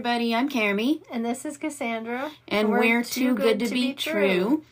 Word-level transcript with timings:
everybody. 0.00 0.34
I'm 0.34 0.48
Carime, 0.48 1.02
And 1.12 1.26
this 1.26 1.44
is 1.44 1.58
Cassandra. 1.58 2.30
and 2.48 2.70
we're, 2.70 3.04
too 3.04 3.34
good, 3.34 3.58
to, 3.58 3.68
be, 3.68 3.92
true. 3.92 4.64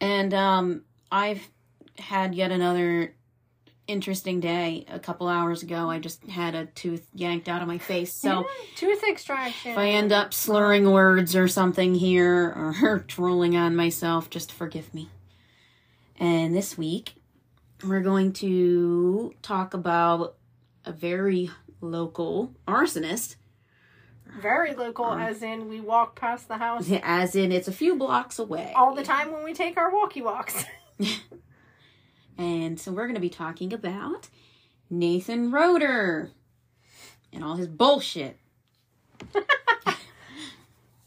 And 0.00 0.32
um, 0.32 0.82
I've 1.10 1.48
had 1.98 2.32
yet 2.32 2.52
another 2.52 3.12
interesting 3.88 4.38
day. 4.38 4.84
A 4.86 5.00
couple 5.00 5.26
hours 5.26 5.64
ago, 5.64 5.90
I 5.90 5.98
just 5.98 6.24
had 6.28 6.54
a 6.54 6.66
tooth 6.66 7.04
yanked 7.12 7.48
out 7.48 7.60
of 7.60 7.66
my 7.66 7.78
face. 7.78 8.14
So 8.14 8.46
Tooth 8.76 9.02
extraction. 9.02 9.72
if 9.72 9.78
I 9.78 9.88
end 9.88 10.12
up 10.12 10.32
slurring 10.32 10.92
words 10.92 11.34
or 11.34 11.48
something 11.48 11.96
here 11.96 12.44
or 12.44 13.04
drooling 13.08 13.56
on 13.56 13.74
myself, 13.74 14.30
just 14.30 14.52
forgive 14.52 14.94
me. 14.94 15.08
And 16.20 16.54
this 16.54 16.78
week, 16.78 17.14
we're 17.82 18.02
going 18.02 18.32
to 18.34 19.34
talk 19.42 19.74
about 19.74 20.36
a 20.84 20.92
very 20.92 21.50
local 21.80 22.54
arsonist. 22.68 23.34
Very 24.40 24.74
local, 24.74 25.06
mm-hmm. 25.06 25.20
as 25.20 25.42
in 25.42 25.68
we 25.68 25.80
walk 25.80 26.14
past 26.16 26.48
the 26.48 26.58
house 26.58 26.90
As 27.02 27.34
in, 27.34 27.50
it's 27.52 27.68
a 27.68 27.72
few 27.72 27.96
blocks 27.96 28.38
away. 28.38 28.72
all 28.76 28.94
the 28.94 29.02
time 29.02 29.32
when 29.32 29.44
we 29.44 29.54
take 29.54 29.76
our 29.76 29.92
walkie 29.92 30.22
walks. 30.22 30.64
And 32.40 32.78
so 32.78 32.92
we're 32.92 33.06
going 33.06 33.16
to 33.16 33.20
be 33.20 33.28
talking 33.28 33.72
about 33.72 34.28
Nathan 34.88 35.50
Roeder 35.50 36.30
and 37.32 37.42
all 37.42 37.56
his 37.56 37.66
bullshit. 37.66 38.38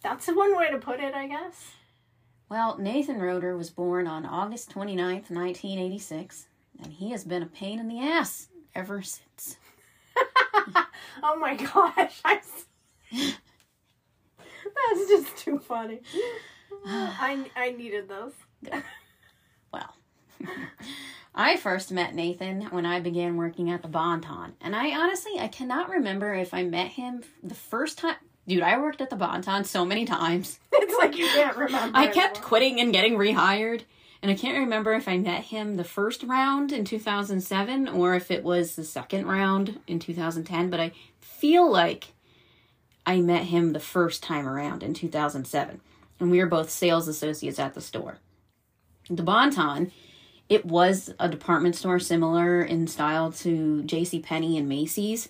That's 0.04 0.28
one 0.28 0.58
way 0.58 0.70
to 0.72 0.78
put 0.78 1.00
it, 1.00 1.14
I 1.14 1.28
guess. 1.28 1.72
Well, 2.50 2.78
Nathan 2.78 3.20
Roeder 3.22 3.56
was 3.56 3.70
born 3.70 4.08
on 4.08 4.26
August 4.26 4.72
29th, 4.72 5.32
1986, 5.32 6.48
and 6.84 6.92
he 6.92 7.12
has 7.12 7.24
been 7.24 7.44
a 7.44 7.46
pain 7.46 7.80
in 7.80 7.88
the 7.88 8.02
ass 8.02 8.50
ever 8.76 9.02
since. 9.02 9.56
Oh 11.24 11.38
my 11.38 11.56
gosh. 11.56 12.20
I'm 12.26 12.40
That's 14.38 15.08
just 15.10 15.38
too 15.38 15.60
funny. 15.60 16.02
I, 16.86 17.46
I 17.56 17.72
needed 17.72 18.08
those. 18.08 18.34
Well, 19.72 19.94
I 21.36 21.58
first 21.58 21.92
met 21.92 22.16
Nathan 22.16 22.64
when 22.72 22.86
I 22.86 23.00
began 23.00 23.38
working 23.38 23.70
at 23.70 23.82
the 23.82 23.88
Bon-Ton, 23.88 24.54
and 24.62 24.76
I 24.76 24.98
honestly 24.98 25.40
I 25.40 25.48
cannot 25.48 25.90
remember 25.90 26.34
if 26.34 26.54
I 26.54 26.64
met 26.64 26.88
him 26.88 27.24
the 27.44 27.56
first 27.56 27.98
time. 28.00 28.16
Dude, 28.48 28.64
I 28.64 28.78
worked 28.80 29.02
at 29.02 29.10
the 29.10 29.16
Bon-Ton 29.16 29.64
so 29.64 29.86
many 29.86 30.06
times. 30.06 30.60
It's 30.74 30.98
like 30.98 31.18
you 31.18 31.26
can't 31.28 31.56
remember. 31.56 31.98
I 31.98 32.08
kept 32.08 32.38
anymore. 32.38 32.48
quitting 32.48 32.82
and 32.82 32.92
getting 32.92 33.14
rehired. 33.14 33.84
And 34.22 34.30
I 34.30 34.36
can't 34.36 34.58
remember 34.58 34.94
if 34.94 35.08
I 35.08 35.18
met 35.18 35.44
him 35.46 35.78
the 35.78 35.84
first 35.84 36.24
round 36.24 36.72
in 36.72 36.86
2007 36.86 37.88
or 37.88 38.14
if 38.14 38.30
it 38.30 38.44
was 38.44 38.76
the 38.76 38.84
second 38.84 39.26
round 39.26 39.80
in 39.88 40.00
2010, 40.00 40.70
but 40.70 40.80
I 40.80 40.92
feel 41.20 41.72
like 41.72 42.14
I 43.06 43.22
met 43.22 43.44
him 43.46 43.74
the 43.74 43.80
first 43.80 44.24
time 44.24 44.48
around 44.48 44.84
in 44.84 44.94
2007. 44.94 45.82
And 46.20 46.32
we 46.32 46.40
were 46.40 46.46
both 46.46 46.70
sales 46.70 47.08
associates 47.08 47.60
at 47.60 47.74
the 47.74 47.82
store. 47.82 48.18
The 49.10 49.24
Bon-Ton, 49.24 49.92
it 50.50 50.66
was 50.66 51.14
a 51.20 51.28
department 51.28 51.76
store 51.76 52.00
similar 52.00 52.62
in 52.62 52.88
style 52.88 53.32
to 53.34 53.84
J.C. 53.84 54.20
Penney 54.20 54.58
and 54.58 54.70
Macy's, 54.70 55.30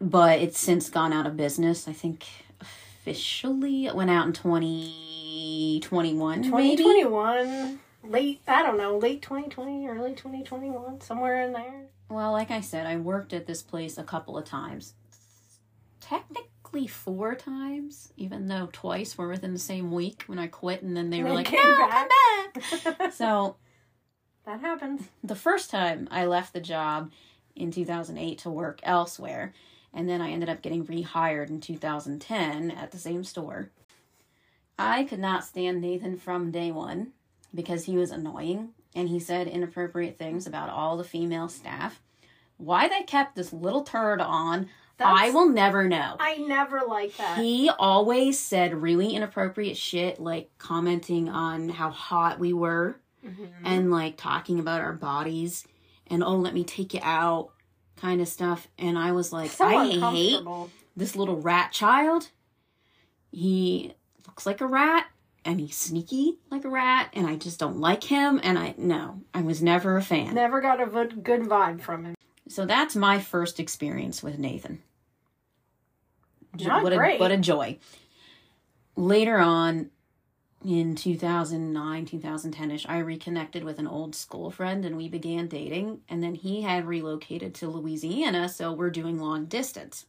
but 0.00 0.40
it's 0.40 0.58
since 0.58 0.88
gone 0.88 1.12
out 1.12 1.26
of 1.26 1.36
business. 1.36 1.86
I 1.86 1.92
think 1.92 2.24
officially 2.60 3.86
it 3.86 3.94
went 3.94 4.10
out 4.10 4.26
in 4.26 4.32
2021 4.32 6.40
maybe 6.40 6.76
2021, 6.76 7.78
late, 8.04 8.40
I 8.48 8.62
don't 8.62 8.78
know, 8.78 8.96
late 8.96 9.20
2020, 9.20 9.86
early 9.88 10.14
2021, 10.14 11.02
somewhere 11.02 11.42
in 11.42 11.52
there. 11.52 11.88
well 12.08 12.32
like 12.32 12.50
i 12.50 12.60
said 12.62 12.86
i 12.86 12.96
worked 12.96 13.32
at 13.34 13.46
this 13.46 13.62
place 13.62 13.98
a 13.98 14.04
couple 14.04 14.38
of 14.38 14.44
times 14.44 14.94
technically 16.00 16.48
four 16.86 17.34
times 17.34 18.12
even 18.16 18.48
though 18.48 18.68
twice 18.72 19.16
were 19.16 19.28
within 19.28 19.52
the 19.52 19.58
same 19.58 19.90
week 19.92 20.24
when 20.26 20.38
i 20.38 20.46
quit 20.46 20.82
and 20.82 20.96
then 20.96 21.10
they 21.10 21.22
were 21.22 21.32
like 21.32 21.50
no 21.52 21.58
back." 21.88 22.08
come 22.54 22.92
back 22.98 23.12
so 23.12 23.56
That 24.44 24.60
happens. 24.60 25.02
the 25.22 25.34
first 25.36 25.70
time 25.70 26.08
i 26.10 26.26
left 26.26 26.52
the 26.52 26.60
job 26.60 27.10
in 27.56 27.70
2008 27.70 28.38
to 28.38 28.50
work 28.50 28.80
elsewhere 28.82 29.52
and 29.92 30.08
then 30.08 30.20
i 30.20 30.30
ended 30.30 30.48
up 30.48 30.60
getting 30.62 30.84
rehired 30.86 31.48
in 31.48 31.60
2010 31.60 32.70
at 32.72 32.90
the 32.90 32.98
same 32.98 33.22
store 33.24 33.70
i 34.78 35.04
could 35.04 35.20
not 35.20 35.44
stand 35.44 35.80
nathan 35.80 36.16
from 36.18 36.50
day 36.50 36.70
one 36.72 37.12
because 37.54 37.84
he 37.84 37.96
was 37.96 38.10
annoying 38.10 38.70
and 38.96 39.08
he 39.08 39.18
said 39.20 39.46
inappropriate 39.46 40.18
things 40.18 40.46
about 40.46 40.68
all 40.68 40.96
the 40.96 41.04
female 41.04 41.48
staff 41.48 42.00
why 42.56 42.86
they 42.88 43.02
kept 43.02 43.34
this 43.36 43.52
little 43.52 43.82
turd 43.82 44.20
on 44.20 44.68
i 45.00 45.30
will 45.30 45.48
never 45.48 45.88
know 45.88 46.16
I 46.20 46.36
never 46.36 46.82
like 46.86 47.16
that. 47.16 47.38
he 47.38 47.68
always 47.78 48.38
said 48.38 48.74
really 48.74 49.14
inappropriate 49.14 49.76
shit 49.76 50.20
like 50.20 50.50
commenting 50.58 51.28
on 51.28 51.68
how 51.68 51.90
hot 51.90 52.38
we 52.38 52.52
were 52.52 53.00
Mhm. 53.24 53.48
and 53.64 53.90
like 53.90 54.16
talking 54.18 54.58
about 54.60 54.80
our 54.82 54.92
bodies 54.92 55.66
and 56.08 56.22
oh 56.22 56.36
let 56.36 56.52
me 56.54 56.62
take 56.62 56.92
you 56.94 57.00
out 57.02 57.50
kind 57.96 58.20
of 58.20 58.28
stuff 58.28 58.68
and 58.78 58.98
i 58.98 59.12
was 59.12 59.32
like 59.32 59.50
so 59.50 59.64
i 59.66 59.86
hate 60.12 60.42
this 60.96 61.16
little 61.16 61.40
rat 61.40 61.72
child 61.72 62.28
he 63.30 63.94
looks 64.26 64.46
like 64.46 64.60
a 64.60 64.66
rat 64.66 65.06
and 65.44 65.60
he's 65.60 65.76
sneaky 65.76 66.38
like 66.50 66.64
a 66.64 66.68
rat 66.68 67.08
and 67.14 67.26
i 67.26 67.36
just 67.36 67.58
don't 67.58 67.78
like 67.78 68.04
him 68.04 68.40
and 68.42 68.58
i 68.58 68.74
no 68.78 69.20
i 69.32 69.40
was 69.42 69.62
never 69.62 69.96
a 69.96 70.02
fan 70.02 70.34
Never 70.34 70.60
got 70.60 70.80
a 70.80 70.86
good 70.86 71.42
vibe 71.42 71.80
from 71.80 72.04
him. 72.04 72.14
So 72.54 72.66
that's 72.66 72.94
my 72.94 73.18
first 73.18 73.58
experience 73.58 74.22
with 74.22 74.38
nathan. 74.38 74.80
Not 76.60 76.84
what 76.84 76.94
great. 76.94 77.16
a 77.16 77.18
what 77.18 77.32
a 77.32 77.36
joy. 77.36 77.78
Later 78.94 79.38
on 79.38 79.90
in 80.64 80.94
2009 80.94 82.06
2010ish 82.06 82.86
i 82.88 82.98
reconnected 82.98 83.64
with 83.64 83.78
an 83.78 83.86
old 83.86 84.14
school 84.14 84.50
friend 84.50 84.86
and 84.86 84.96
we 84.96 85.08
began 85.10 85.46
dating 85.46 86.00
and 86.08 86.22
then 86.22 86.34
he 86.34 86.62
had 86.62 86.86
relocated 86.86 87.54
to 87.54 87.68
louisiana 87.68 88.48
so 88.48 88.72
we're 88.72 88.88
doing 88.88 89.18
long 89.18 89.46
distance. 89.46 90.06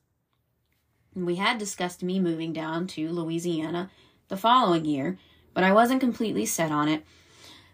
And 1.16 1.26
we 1.26 1.36
had 1.36 1.58
discussed 1.58 2.04
me 2.04 2.20
moving 2.20 2.54
down 2.54 2.86
to 2.90 3.10
louisiana 3.12 3.90
the 4.28 4.38
following 4.38 4.86
year 4.86 5.18
but 5.56 5.64
i 5.64 5.74
wasn't 5.74 6.00
completely 6.00 6.46
set 6.46 6.72
on 6.72 6.90
it. 6.90 7.04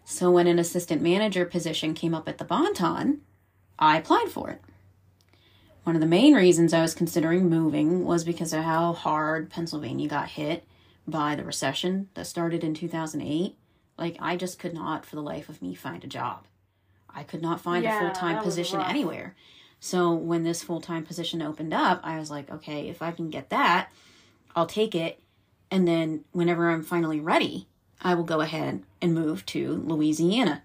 So 0.05 0.31
when 0.31 0.47
an 0.47 0.59
assistant 0.59 1.01
manager 1.01 1.45
position 1.45 1.93
came 1.93 2.15
up 2.15 2.29
at 2.29 2.37
the 2.37 2.45
bon-ton 2.45 3.19
i 3.81 3.97
applied 3.97 4.29
for 4.29 4.49
it 4.49 4.61
one 5.83 5.95
of 5.95 5.99
the 6.01 6.07
main 6.07 6.35
reasons 6.35 6.73
I 6.73 6.81
was 6.81 6.93
considering 6.93 7.49
moving 7.49 8.05
was 8.05 8.23
because 8.23 8.53
of 8.53 8.63
how 8.63 8.93
hard 8.93 9.49
Pennsylvania 9.49 10.07
got 10.07 10.29
hit 10.29 10.63
by 11.07 11.33
the 11.33 11.43
recession 11.43 12.07
that 12.13 12.27
started 12.27 12.63
in 12.63 12.75
2008. 12.75 13.55
Like, 13.97 14.15
I 14.19 14.37
just 14.37 14.59
could 14.59 14.75
not, 14.75 15.07
for 15.07 15.15
the 15.15 15.23
life 15.23 15.49
of 15.49 15.59
me, 15.59 15.73
find 15.73 16.03
a 16.03 16.07
job. 16.07 16.45
I 17.09 17.23
could 17.23 17.41
not 17.41 17.61
find 17.61 17.83
Yeah, 17.83 17.97
a 17.97 17.99
full 17.99 18.11
time 18.11 18.43
position 18.43 18.77
rough. 18.77 18.89
anywhere. 18.91 19.35
So, 19.79 20.13
when 20.13 20.43
this 20.43 20.61
full 20.61 20.81
time 20.81 21.03
position 21.03 21.41
opened 21.41 21.73
up, 21.73 21.99
I 22.03 22.19
was 22.19 22.29
like, 22.29 22.51
okay, 22.51 22.87
if 22.87 23.01
I 23.01 23.09
can 23.09 23.31
get 23.31 23.49
that, 23.49 23.89
I'll 24.55 24.67
take 24.67 24.93
it. 24.93 25.19
And 25.71 25.87
then, 25.87 26.25
whenever 26.31 26.69
I'm 26.69 26.83
finally 26.83 27.19
ready, 27.19 27.65
I 28.03 28.13
will 28.13 28.23
go 28.23 28.41
ahead 28.41 28.83
and 29.01 29.15
move 29.15 29.47
to 29.47 29.77
Louisiana. 29.83 30.61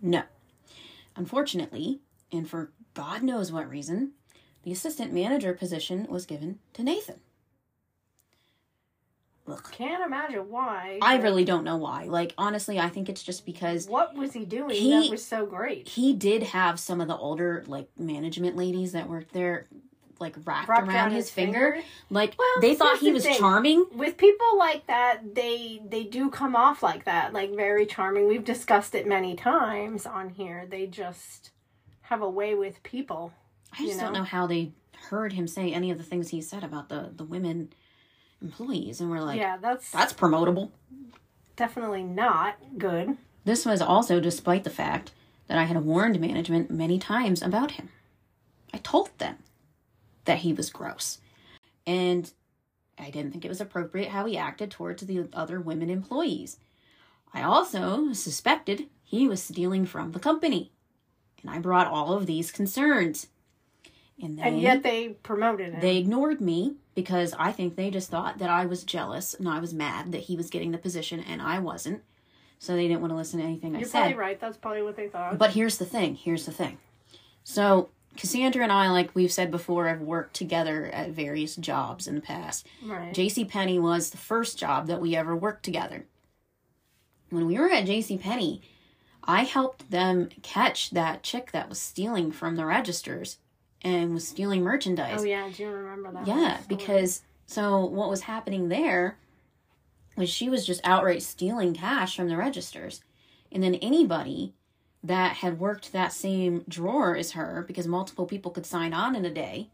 No. 0.00 0.22
Unfortunately, 1.16 2.00
and 2.30 2.48
for 2.48 2.72
God 2.94 3.22
knows 3.22 3.52
what 3.52 3.68
reason, 3.68 4.12
the 4.62 4.72
assistant 4.72 5.12
manager 5.12 5.52
position 5.52 6.06
was 6.08 6.26
given 6.26 6.58
to 6.74 6.82
Nathan. 6.82 7.20
Look, 9.44 9.72
Can't 9.72 10.04
imagine 10.06 10.48
why. 10.50 11.00
I 11.02 11.16
really 11.16 11.44
don't 11.44 11.64
know 11.64 11.76
why. 11.76 12.04
Like, 12.04 12.32
honestly, 12.38 12.78
I 12.78 12.88
think 12.88 13.08
it's 13.08 13.24
just 13.24 13.44
because 13.44 13.88
What 13.88 14.14
was 14.14 14.32
he 14.32 14.44
doing 14.44 14.70
He- 14.70 14.90
that 14.90 15.10
was 15.10 15.24
so 15.24 15.46
great? 15.46 15.88
he 15.88 16.12
did 16.12 16.44
have 16.44 16.78
some 16.78 17.00
of 17.00 17.08
the 17.08 17.16
older, 17.16 17.64
like, 17.66 17.88
management 17.98 18.56
ladies 18.56 18.92
that 18.92 19.08
worked 19.08 19.32
there, 19.32 19.66
like, 20.22 20.34
wrapped, 20.46 20.68
Wrapped 20.68 20.88
around 20.88 21.10
his, 21.10 21.28
finger. 21.30 21.78
Like, 22.08 22.34
Well, 22.38 22.48
they 22.62 22.74
thought 22.74 22.98
he 22.98 23.08
the 23.08 23.14
was 23.14 23.24
thing. 23.24 23.36
charming. 23.38 23.84
With 23.92 24.16
people 24.16 24.56
like 24.58 24.86
that, 24.86 25.34
they 25.34 25.82
they 25.86 26.04
do 26.04 26.30
come 26.30 26.56
off 26.56 26.82
like 26.82 27.04
that, 27.04 27.34
like 27.34 27.54
very 27.54 27.84
charming. 27.84 28.26
We've 28.28 28.44
discussed 28.44 28.94
it 28.94 29.06
many 29.06 29.36
times 29.36 30.06
on 30.06 30.30
here. 30.30 30.66
They 30.68 30.86
just 30.86 31.50
have 32.02 32.22
a 32.22 32.30
way 32.30 32.54
with 32.54 32.82
people. 32.82 33.32
I 33.72 33.78
just 33.82 33.94
you 33.96 34.00
don't 34.00 34.12
know? 34.14 34.20
know 34.20 34.24
how 34.24 34.46
they 34.46 34.72
heard 35.10 35.32
him 35.34 35.46
say 35.46 35.72
any 35.72 35.90
of 35.90 35.98
the 35.98 36.04
things 36.04 36.28
he 36.30 36.40
said 36.40 36.62
about 36.64 36.88
the, 36.88 37.10
the 37.14 37.24
women 37.24 37.72
employees. 38.40 39.00
And 39.00 39.10
we're 39.10 39.20
like, 39.20 39.38
yeah, 39.38 39.56
that's 39.56 39.90
that's 39.90 40.12
promotable. 40.12 40.70
definitely 41.56 42.02
not 42.04 42.56
good. 42.78 43.16
This 43.44 43.66
was 43.66 43.80
also 43.82 44.20
despite 44.20 44.64
the 44.64 44.70
fact 44.70 45.12
that 45.48 45.58
I 45.58 45.64
had 45.64 45.84
warned 45.84 46.20
management 46.20 46.70
many 46.70 46.98
times 46.98 47.42
about 47.42 47.72
him. 47.72 47.88
I 48.72 48.78
told 48.78 49.10
them 49.18 49.36
that 50.24 50.38
he 50.38 50.52
was 50.52 50.70
gross. 50.70 51.18
And 51.86 52.30
I 52.98 53.10
didn't 53.10 53.32
think 53.32 53.44
it 53.44 53.48
was 53.48 53.60
appropriate 53.60 54.08
how 54.10 54.26
he 54.26 54.36
acted 54.36 54.70
towards 54.70 55.02
the 55.04 55.28
other 55.32 55.60
women 55.60 55.90
employees. 55.90 56.58
I 57.34 57.42
also 57.42 58.12
suspected 58.12 58.86
he 59.02 59.26
was 59.26 59.42
stealing 59.42 59.86
from 59.86 60.12
the 60.12 60.20
company. 60.20 60.70
And 61.42 61.50
I 61.50 61.58
brought 61.58 61.86
all 61.88 62.12
of 62.12 62.26
these 62.26 62.52
concerns. 62.52 63.26
And 64.22 64.38
they, 64.38 64.42
And 64.42 64.60
yet 64.60 64.82
they 64.82 65.08
promoted 65.08 65.72
him. 65.72 65.80
they 65.80 65.96
ignored 65.96 66.40
me 66.40 66.76
because 66.94 67.34
I 67.38 67.50
think 67.50 67.74
they 67.74 67.90
just 67.90 68.10
thought 68.10 68.38
that 68.38 68.50
I 68.50 68.66
was 68.66 68.84
jealous 68.84 69.34
and 69.34 69.48
I 69.48 69.58
was 69.58 69.74
mad 69.74 70.12
that 70.12 70.20
he 70.22 70.36
was 70.36 70.50
getting 70.50 70.70
the 70.70 70.78
position 70.78 71.18
and 71.20 71.42
I 71.42 71.58
wasn't. 71.58 72.02
So 72.58 72.76
they 72.76 72.86
didn't 72.86 73.00
want 73.00 73.10
to 73.12 73.16
listen 73.16 73.40
to 73.40 73.44
anything 73.44 73.74
I 73.74 73.80
You're 73.80 73.88
said. 73.88 74.00
probably 74.00 74.18
right. 74.18 74.40
That's 74.40 74.56
probably 74.56 74.82
what 74.82 74.94
they 74.94 75.08
thought. 75.08 75.36
But 75.38 75.50
here's 75.50 75.78
the 75.78 75.84
thing. 75.86 76.14
Here's 76.14 76.46
the 76.46 76.52
thing. 76.52 76.78
So 77.42 77.88
Cassandra 78.16 78.62
and 78.62 78.72
I, 78.72 78.90
like 78.90 79.14
we've 79.14 79.32
said 79.32 79.50
before, 79.50 79.88
have 79.88 80.00
worked 80.00 80.34
together 80.34 80.86
at 80.86 81.10
various 81.10 81.56
jobs 81.56 82.06
in 82.06 82.14
the 82.14 82.20
past. 82.20 82.66
right. 82.84 83.14
J.C. 83.14 83.44
Penney 83.44 83.78
was 83.78 84.10
the 84.10 84.16
first 84.18 84.58
job 84.58 84.86
that 84.86 85.00
we 85.00 85.16
ever 85.16 85.34
worked 85.34 85.64
together. 85.64 86.04
When 87.30 87.46
we 87.46 87.58
were 87.58 87.70
at 87.70 87.86
J.C. 87.86 88.18
Penney, 88.18 88.60
I 89.24 89.44
helped 89.44 89.90
them 89.90 90.28
catch 90.42 90.90
that 90.90 91.22
chick 91.22 91.52
that 91.52 91.68
was 91.68 91.78
stealing 91.80 92.32
from 92.32 92.56
the 92.56 92.66
registers 92.66 93.38
and 93.82 94.14
was 94.14 94.26
stealing 94.28 94.62
merchandise. 94.62 95.20
oh 95.20 95.24
yeah, 95.24 95.48
do 95.54 95.62
you 95.62 95.70
remember 95.70 96.12
that? 96.12 96.26
Yeah, 96.26 96.60
story? 96.60 96.66
because 96.68 97.22
so 97.46 97.84
what 97.84 98.10
was 98.10 98.22
happening 98.22 98.68
there 98.68 99.18
was 100.16 100.28
she 100.28 100.48
was 100.48 100.66
just 100.66 100.80
outright 100.84 101.22
stealing 101.22 101.74
cash 101.74 102.16
from 102.16 102.28
the 102.28 102.36
registers. 102.36 103.02
And 103.50 103.62
then 103.62 103.74
anybody 103.76 104.54
that 105.04 105.36
had 105.36 105.58
worked 105.58 105.92
that 105.92 106.12
same 106.12 106.64
drawer 106.68 107.16
as 107.16 107.32
her, 107.32 107.64
because 107.66 107.86
multiple 107.86 108.26
people 108.26 108.50
could 108.50 108.66
sign 108.66 108.92
on 108.94 109.14
in 109.16 109.24
a 109.24 109.30
day, 109.34 109.68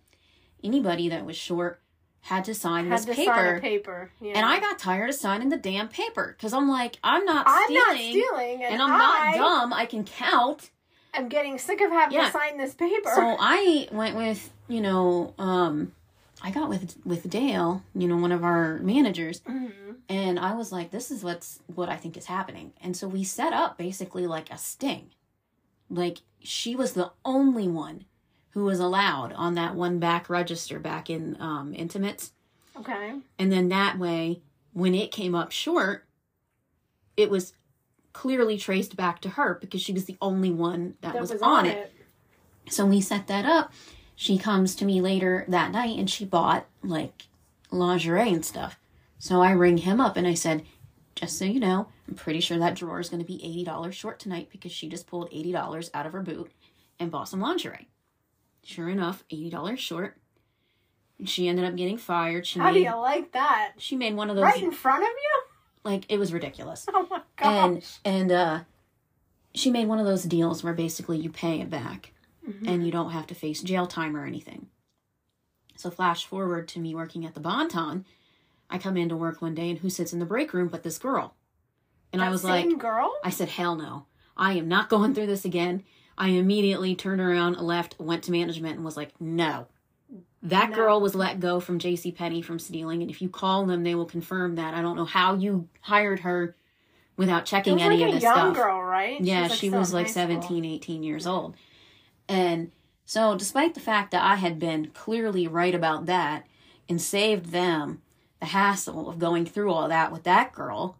anybody 0.64 1.08
that 1.08 1.25
was 1.25 1.36
short 1.36 1.80
had 2.22 2.44
to 2.44 2.54
sign 2.54 2.88
had 2.88 2.98
this 2.98 3.04
to 3.06 3.14
paper. 3.14 3.32
sign 3.34 3.60
paper. 3.60 4.10
Yeah. 4.20 4.32
And 4.36 4.44
I 4.46 4.58
got 4.60 4.78
tired 4.78 5.08
of 5.10 5.14
signing 5.14 5.48
the 5.50 5.56
damn 5.56 5.88
paper 5.88 6.34
because 6.36 6.52
I'm 6.52 6.69
like, 6.69 6.98
I'm 7.04 7.25
not 7.25 7.46
I'm 7.48 7.64
stealing. 7.66 7.82
not 7.86 7.96
stealing, 7.96 8.62
and, 8.64 8.72
And 8.75 8.82
I'm 8.82 8.90
I 8.92 8.96
not 8.98 9.34
dumb. 9.36 9.72
I 9.72 9.86
can 9.86 10.04
count. 10.04 10.70
I'm 11.14 11.28
getting 11.28 11.58
sick 11.58 11.80
of 11.80 11.90
having 11.90 12.19
Yeah. 12.19 12.26
to 12.26 12.32
sign 12.32 12.58
this 12.58 12.75
paper. 12.75 13.10
So 13.14 13.36
I 13.38 13.88
went 13.92 14.16
with, 14.16 14.50
you 14.66 14.80
know, 14.80 15.32
um, 15.38 15.92
I 16.42 16.50
got 16.50 16.69
with 16.69 16.96
with 17.04 17.28
Dale, 17.30 17.82
you 17.94 18.06
know, 18.08 18.16
one 18.16 18.30
of 18.32 18.44
our 18.44 18.78
managers, 18.78 19.40
Mhm. 19.40 19.96
and 20.08 20.38
I 20.38 20.54
was 20.54 20.70
like, 20.70 20.90
"This 20.92 21.10
is 21.10 21.25
what's 21.25 21.60
what 21.75 21.88
I 21.88 21.96
think 21.96 22.16
is 22.16 22.26
happening." 22.26 22.72
And 22.80 22.96
so 22.96 23.08
we 23.08 23.25
set 23.25 23.52
up 23.52 23.76
basically 23.78 24.26
like 24.26 24.48
a 24.52 24.58
sting, 24.58 25.10
like 25.90 26.19
she 26.40 26.75
was 26.76 26.93
the 26.93 27.11
only 27.25 27.69
one 27.69 28.05
who 28.50 28.64
was 28.64 28.81
allowed 28.81 29.32
on 29.35 29.55
that 29.55 29.75
one 29.75 29.99
back 29.99 30.29
register 30.31 30.79
back 30.79 31.08
in 31.11 31.37
um, 31.40 31.73
Intimates, 31.75 32.32
Okay. 32.76 33.14
and 33.38 33.52
then 33.52 33.69
that 33.69 33.99
way, 33.99 34.40
when 34.73 34.94
it 34.94 35.11
came 35.11 35.35
up 35.35 35.52
short, 35.52 36.06
it 37.17 37.31
was 37.31 37.52
clearly 38.12 38.56
traced 38.56 38.96
back 38.96 39.20
to 39.20 39.31
her 39.31 39.58
because 39.61 39.81
she 39.81 39.93
was 39.93 40.06
the 40.06 40.17
only 40.20 40.50
one 40.50 40.94
that, 41.02 41.12
That 41.12 41.20
was, 41.20 41.32
on 41.43 41.67
it. 41.67 41.93
it. 42.67 42.73
So 42.73 42.87
we 42.87 43.00
set 43.00 43.26
that 43.29 43.44
up. 43.44 43.73
She 44.17 44.38
comes 44.38 44.75
to 44.76 44.85
me 44.85 45.00
later 45.00 45.44
that 45.49 45.70
night 45.70 45.99
and 45.99 46.11
she 46.11 46.25
bought 46.25 46.67
like 46.82 47.26
lingerie 47.70 48.32
and 48.32 48.44
stuff. 48.44 48.79
So 49.19 49.40
I 49.43 49.52
ring 49.52 49.79
him 49.79 50.00
up 50.00 50.17
and 50.17 50.26
I 50.26 50.35
said, 50.35 50.64
just 51.19 51.38
so 51.38 51.44
you 51.44 51.59
know, 51.61 51.88
I'm 52.09 52.15
pretty 52.15 52.41
sure 52.41 52.59
that 52.59 52.75
drawer 52.76 53.00
is 53.00 53.09
going 53.09 53.20
to 53.20 53.26
be 53.26 53.65
$80 53.67 53.93
short 53.93 54.19
tonight 54.20 54.49
because 54.50 54.70
she 54.73 54.88
just 54.88 55.06
pulled 55.06 55.31
$80 55.31 55.91
out 55.94 56.06
of 56.06 56.12
her 56.12 56.23
boot 56.23 56.53
and 57.00 57.11
bought 57.11 57.29
some 57.29 57.41
lingerie. 57.41 57.88
Sure 58.62 58.88
enough, 58.88 59.25
$80 59.32 59.76
short. 59.79 60.17
And 61.19 61.29
she 61.29 61.49
ended 61.49 61.65
up 61.65 61.75
getting 61.76 61.99
fired. 61.99 62.47
She 62.47 62.61
How 62.61 62.69
do 62.69 62.75
made 62.75 62.85
you 62.87 62.94
like 62.97 63.32
that? 63.32 63.73
she 63.79 63.97
made 63.97 64.15
one 64.15 64.31
of 64.31 64.37
those 64.37 64.44
Right 64.44 64.62
in 64.62 64.70
front 64.73 65.03
of 65.03 65.09
you? 65.09 65.43
like 65.85 66.05
it 66.09 66.19
was 66.19 66.32
ridiculous. 66.32 66.87
Oh 66.93 67.06
my 67.11 67.21
gosh. 67.37 67.99
And 68.05 68.31
and 68.31 68.32
uh 68.32 68.61
she 69.55 69.71
made 69.71 69.88
one 69.88 69.99
of 69.99 70.06
those 70.06 70.25
deals 70.25 70.62
where 70.62 70.75
basically 70.75 71.19
you 71.19 71.31
pay 71.31 71.61
it 71.61 71.71
back 71.71 72.12
Mm-hmm. 72.49 72.67
and 72.69 72.87
you 72.87 72.91
don't 72.93 73.11
have 73.11 73.26
to 73.26 73.35
face 73.35 73.61
jail 73.62 73.87
time 73.87 74.17
or 74.17 74.25
anything. 74.25 74.69
So 75.76 75.91
flash 75.91 76.25
forward 76.25 76.67
to 76.69 76.81
me 76.81 76.94
working 76.94 77.26
at 77.26 77.35
the 77.35 77.41
Bon-Ton. 77.41 78.06
I 78.70 78.79
come 78.79 78.97
into 78.97 79.17
work 79.17 79.41
one 79.41 79.55
day 79.55 79.70
and 79.70 79.79
who 79.79 79.91
sits 79.91 80.12
in 80.12 80.19
the 80.19 80.26
break 80.26 80.53
room 80.53 80.69
but 80.69 80.82
this 80.82 80.99
girl? 80.99 81.35
And 82.12 82.23
I 82.23 82.31
was 82.31 82.44
like, 82.44 82.79
girl? 82.79 83.15
I 83.25 83.31
said, 83.31 83.49
hell 83.49 83.76
no. 83.76 84.06
I 84.37 84.53
am 84.55 84.69
not 84.69 84.88
going 84.91 85.15
through 85.15 85.26
this 85.26 85.44
again. 85.44 85.85
I 86.17 86.29
immediately 86.29 86.94
turned 86.94 87.20
around, 87.20 87.56
left, 87.59 87.97
went 87.99 88.25
to 88.25 88.32
management, 88.32 88.76
and 88.76 88.85
was 88.85 88.97
like, 88.97 89.12
no. 89.20 89.67
That 90.43 90.70
No. 90.70 90.76
girl 90.76 91.00
was 91.00 91.15
let 91.15 91.41
go 91.41 91.61
from 91.61 91.79
J.C. 91.79 92.12
Penney 92.12 92.43
from 92.43 92.59
stealing, 92.59 93.03
and 93.03 93.11
if 93.11 93.20
you 93.20 93.29
call 93.29 93.67
them, 93.67 93.82
they 93.85 93.94
will 93.94 94.06
confirm 94.06 94.55
that. 94.56 94.75
I 94.75 94.81
don't 94.81 94.97
know 94.97 95.05
how 95.05 95.35
you 95.35 95.69
hired 95.81 96.21
her 96.21 96.56
without 97.17 97.44
checking 97.44 97.75
was 97.75 97.82
any 97.82 97.97
like 97.99 98.05
of 98.05 98.11
a 98.11 98.14
this 98.14 98.23
young 98.23 98.55
stuff. 98.55 98.56
girl, 98.56 98.82
right? 98.82 99.21
Yeah, 99.21 99.43
like 99.43 99.53
she 99.53 99.71
was 99.71 99.93
like 99.93 100.06
high 100.06 100.12
school. 100.12 100.41
17, 100.43 100.64
18 100.64 101.03
years 101.03 101.26
old. 101.26 101.56
And 102.29 102.71
so, 103.05 103.37
despite 103.37 103.75
the 103.75 103.81
fact 103.81 104.11
that 104.12 104.23
I 104.23 104.37
had 104.37 104.59
been 104.59 104.88
clearly 104.88 105.47
right 105.49 105.75
about 105.75 106.06
that 106.06 106.47
and 106.88 107.00
saved 107.03 107.47
them 107.47 108.03
the 108.40 108.46
hassle 108.46 109.08
of 109.08 109.19
going 109.19 109.44
through 109.46 109.73
all 109.73 109.88
that 109.88 110.12
with 110.12 110.23
that 110.25 110.52
girl, 110.52 110.96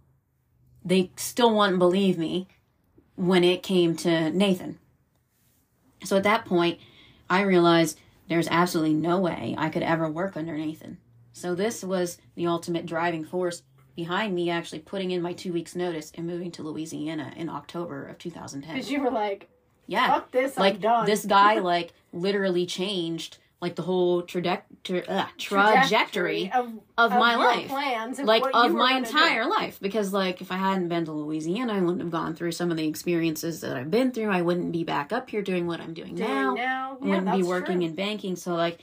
they 0.85 1.11
still 1.17 1.55
wouldn't 1.57 1.79
believe 1.79 2.19
me 2.19 2.49
when 3.17 3.45
it 3.45 3.63
came 3.63 3.97
to 3.97 4.31
Nathan. 4.31 4.79
So 6.05 6.17
at 6.17 6.23
that 6.25 6.45
point, 6.45 6.79
I 7.29 7.43
realized 7.43 7.99
there's 8.29 8.49
absolutely 8.49 8.95
no 8.95 9.19
way 9.19 9.55
I 9.59 9.69
could 9.69 9.83
ever 9.83 10.09
work 10.11 10.37
under 10.37 10.57
Nathan. 10.57 10.99
So 11.33 11.55
this 11.55 11.83
was 11.85 12.19
the 12.35 12.47
ultimate 12.47 12.87
driving 12.87 13.25
force 13.25 13.63
behind 13.97 14.35
me 14.35 14.51
actually 14.51 14.79
putting 14.81 15.11
in 15.11 15.23
my 15.23 15.33
two 15.33 15.53
weeks 15.53 15.75
notice 15.75 16.13
and 16.15 16.27
moving 16.27 16.51
to 16.53 16.63
Louisiana 16.63 17.33
in 17.37 17.49
October 17.49 18.07
of 18.07 18.19
2010. 18.19 18.75
Because 18.75 18.91
you 18.91 19.03
were 19.03 19.11
like, 19.11 19.49
Yeah. 19.87 20.07
fuck 20.09 20.31
this, 20.31 20.57
I'm 20.57 20.63
Like 20.63 20.81
done. 20.81 21.07
this 21.07 21.25
guy 21.25 21.59
like 21.59 21.93
literally 22.13 22.65
changed 22.67 23.39
like 23.61 23.75
the 23.75 23.83
whole 23.83 24.23
trajectory 24.23 25.07
uh, 25.09 25.27
trajectory 25.37 26.51
of, 26.53 26.73
of 26.97 27.11
my 27.11 27.33
your 27.33 27.45
life. 27.45 27.69
plans, 27.69 28.21
like 28.21 28.45
of 28.55 28.73
my 28.73 28.93
gonna 28.93 29.05
do. 29.05 29.09
entire 29.11 29.47
life 29.49 29.79
because 29.81 30.13
like 30.13 30.41
if 30.41 30.53
i 30.53 30.57
hadn't 30.57 30.89
been 30.89 31.05
to 31.05 31.13
louisiana 31.13 31.73
i 31.75 31.81
wouldn't 31.81 32.01
have 32.01 32.11
gone 32.11 32.35
through 32.37 32.53
some 32.53 32.71
of 32.71 32.77
the 32.77 32.87
experiences 32.87 33.61
that 33.61 33.77
i've 33.77 33.91
been 33.91 34.13
through 34.13 34.31
i 34.31 34.43
wouldn't 34.43 34.71
be 34.71 34.85
back 34.85 35.13
up 35.13 35.29
here 35.29 35.43
doing 35.43 35.67
what 35.67 35.81
i'm 35.81 35.93
doing, 35.93 36.15
Doing 36.15 36.29
now 36.31 36.55
now, 36.55 36.99
i 37.03 37.07
yeah, 37.07 37.15
wouldn't 37.21 37.37
be 37.37 37.43
working 37.43 37.79
true. 37.79 37.87
in 37.87 37.95
banking 37.95 38.37
so 38.37 38.55
like 38.55 38.79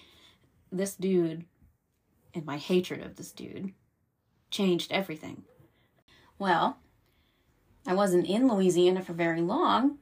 this 0.72 0.95
dude 0.95 1.45
and 2.33 2.45
my 2.45 2.57
hatred 2.57 3.01
of 3.01 3.16
this 3.16 3.31
dude 3.31 3.71
changed 4.51 4.92
everything 4.92 5.44
well 6.38 6.80
i 7.88 7.94
wasn't 7.94 8.28
in 8.28 8.48
louisiana 8.50 9.01
for 9.01 9.13
very 9.13 9.42
long 9.42 10.00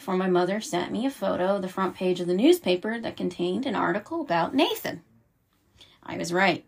before 0.00 0.16
my 0.16 0.30
mother 0.30 0.62
sent 0.62 0.90
me 0.90 1.04
a 1.04 1.10
photo 1.10 1.56
of 1.56 1.62
the 1.62 1.68
front 1.68 1.94
page 1.94 2.20
of 2.20 2.26
the 2.26 2.32
newspaper 2.32 2.98
that 2.98 3.18
contained 3.18 3.66
an 3.66 3.74
article 3.74 4.22
about 4.22 4.54
nathan 4.54 5.02
i 6.02 6.16
was 6.16 6.32
right 6.32 6.64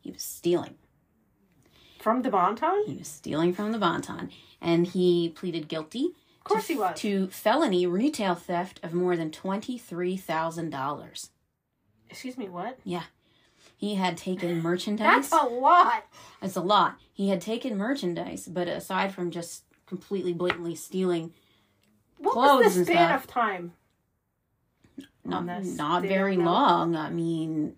he 0.00 0.12
was 0.12 0.22
stealing 0.22 0.76
from 1.98 2.22
the 2.22 2.30
Bon-Ton. 2.30 2.84
he 2.86 2.96
was 2.96 3.08
stealing 3.08 3.52
from 3.52 3.70
the 3.70 3.78
Bon-Ton, 3.78 4.30
and 4.60 4.88
he 4.88 5.28
pleaded 5.28 5.68
guilty. 5.68 6.06
Of 6.38 6.44
course 6.44 6.66
to, 6.66 6.72
he 6.72 6.78
was. 6.78 6.98
to 6.98 7.28
felony 7.28 7.86
retail 7.86 8.34
theft 8.34 8.80
of 8.82 8.92
more 8.92 9.16
than 9.16 9.30
twenty 9.30 9.78
three 9.78 10.16
thousand 10.16 10.70
dollars. 10.70 11.30
Excuse 12.10 12.36
me, 12.36 12.48
what? 12.48 12.80
Yeah. 12.82 13.04
He 13.76 13.94
had 13.94 14.16
taken 14.16 14.60
merchandise. 14.62 15.30
That's 15.30 15.44
a 15.44 15.46
lot. 15.46 16.04
That's 16.40 16.56
a 16.56 16.60
lot. 16.60 16.98
He 17.12 17.28
had 17.28 17.40
taken 17.40 17.76
merchandise, 17.76 18.48
but 18.48 18.66
aside 18.66 19.14
from 19.14 19.30
just 19.30 19.62
completely 19.86 20.32
blatantly 20.32 20.74
stealing, 20.74 21.32
What 22.22 22.32
Clothes 22.34 22.64
was 22.64 22.74
the 22.74 22.80
and 22.80 22.86
span 22.86 23.08
stuff. 23.08 23.24
of 23.24 23.30
time? 23.30 23.72
not 25.24 25.44
not 25.64 26.02
very 26.02 26.36
long. 26.36 26.96
I 26.96 27.10
mean, 27.10 27.76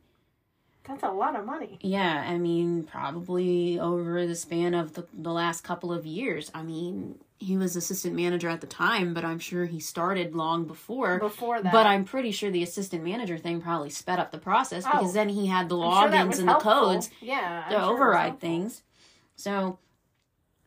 That's 0.87 1.03
a 1.03 1.11
lot 1.11 1.37
of 1.39 1.45
money. 1.45 1.79
yeah, 1.83 2.25
I 2.27 2.39
mean, 2.39 2.85
probably 2.85 3.79
over 3.79 4.27
the 4.27 4.35
span 4.35 4.75
of 4.75 4.95
the, 4.95 5.07
the 5.13 5.33
last 5.33 5.63
couple 5.63 5.93
of 5.93 6.05
years. 6.07 6.51
I 6.55 6.63
mean, 6.63 7.19
he 7.39 7.57
was 7.57 7.77
assistant 7.77 8.15
manager 8.17 8.49
at 8.49 8.61
the 8.63 8.67
time, 8.67 9.13
but 9.15 9.25
I'm 9.25 9.39
sure 9.39 9.67
he 9.67 9.79
started 9.81 10.35
long 10.35 10.65
before. 10.67 11.19
Before 11.19 11.61
that, 11.61 11.73
But 11.73 11.87
I'm 11.87 12.05
pretty 12.05 12.31
sure 12.31 12.51
the 12.51 12.63
assistant 12.63 13.05
manager 13.05 13.37
thing 13.39 13.61
probably 13.61 13.91
sped 13.91 14.19
up 14.19 14.31
the 14.33 14.39
process 14.39 14.85
because 14.85 15.11
Oh. 15.11 15.13
then 15.13 15.29
he 15.29 15.47
had 15.47 15.69
the 15.69 15.77
I'm 15.79 16.11
sure 16.11 16.19
logins 16.19 16.29
was 16.29 16.39
and 16.39 16.49
the 16.49 16.53
helpful. 16.53 16.73
codes 16.73 17.11
Yeah, 17.21 17.65
to 17.69 17.75
sure 17.75 17.81
override 17.93 18.41
things. 18.41 18.83
So, 19.37 19.79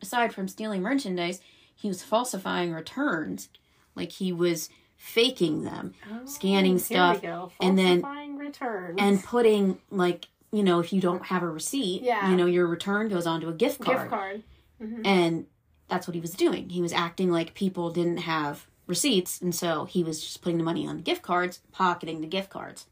aside 0.01 0.33
from 0.33 0.47
stealing 0.47 0.81
merchandise, 0.83 1.41
he 1.75 1.87
was 1.87 2.03
falsifying 2.03 2.71
returns. 2.73 3.49
Like 3.97 4.11
he 4.13 4.31
was 4.31 4.69
faking 4.95 5.63
them 5.63 5.93
Oh, 6.09 6.25
scanning 6.25 6.77
stuff, 6.79 7.21
and 7.59 7.77
then- 7.77 8.03
returns 8.37 8.95
and 8.99 9.21
putting, 9.23 9.79
like, 9.91 10.27
you 10.51 10.63
know, 10.63 10.79
if 10.79 10.93
you 10.93 11.01
don't 11.01 11.25
have 11.25 11.43
a 11.43 11.47
receipt, 11.49 12.01
Yeah. 12.03 12.29
you 12.29 12.37
know, 12.37 12.45
your 12.45 12.65
return 12.67 13.09
goes 13.09 13.27
onto 13.27 13.49
a 13.49 13.53
gift 13.53 13.81
card. 13.81 13.97
gift 13.97 14.09
card. 14.09 14.43
Mhm. 14.81 15.05
And 15.05 15.47
that's 15.89 16.07
what 16.07 16.15
he 16.15 16.21
was 16.21 16.31
doing. 16.33 16.69
He 16.69 16.81
was 16.81 16.93
acting 16.93 17.29
like 17.31 17.53
people 17.53 17.89
didn't 17.91 18.17
have 18.19 18.67
receipts, 18.85 19.41
and 19.41 19.53
so 19.53 19.83
he 19.85 20.03
was 20.03 20.21
just 20.23 20.41
putting 20.41 20.57
the 20.57 20.63
money 20.63 20.87
on 20.87 20.95
the 20.97 21.01
gift 21.01 21.21
cards, 21.23 21.59
pocketing 21.73 22.21
the 22.21 22.27
gift 22.27 22.49
cards. 22.49 22.85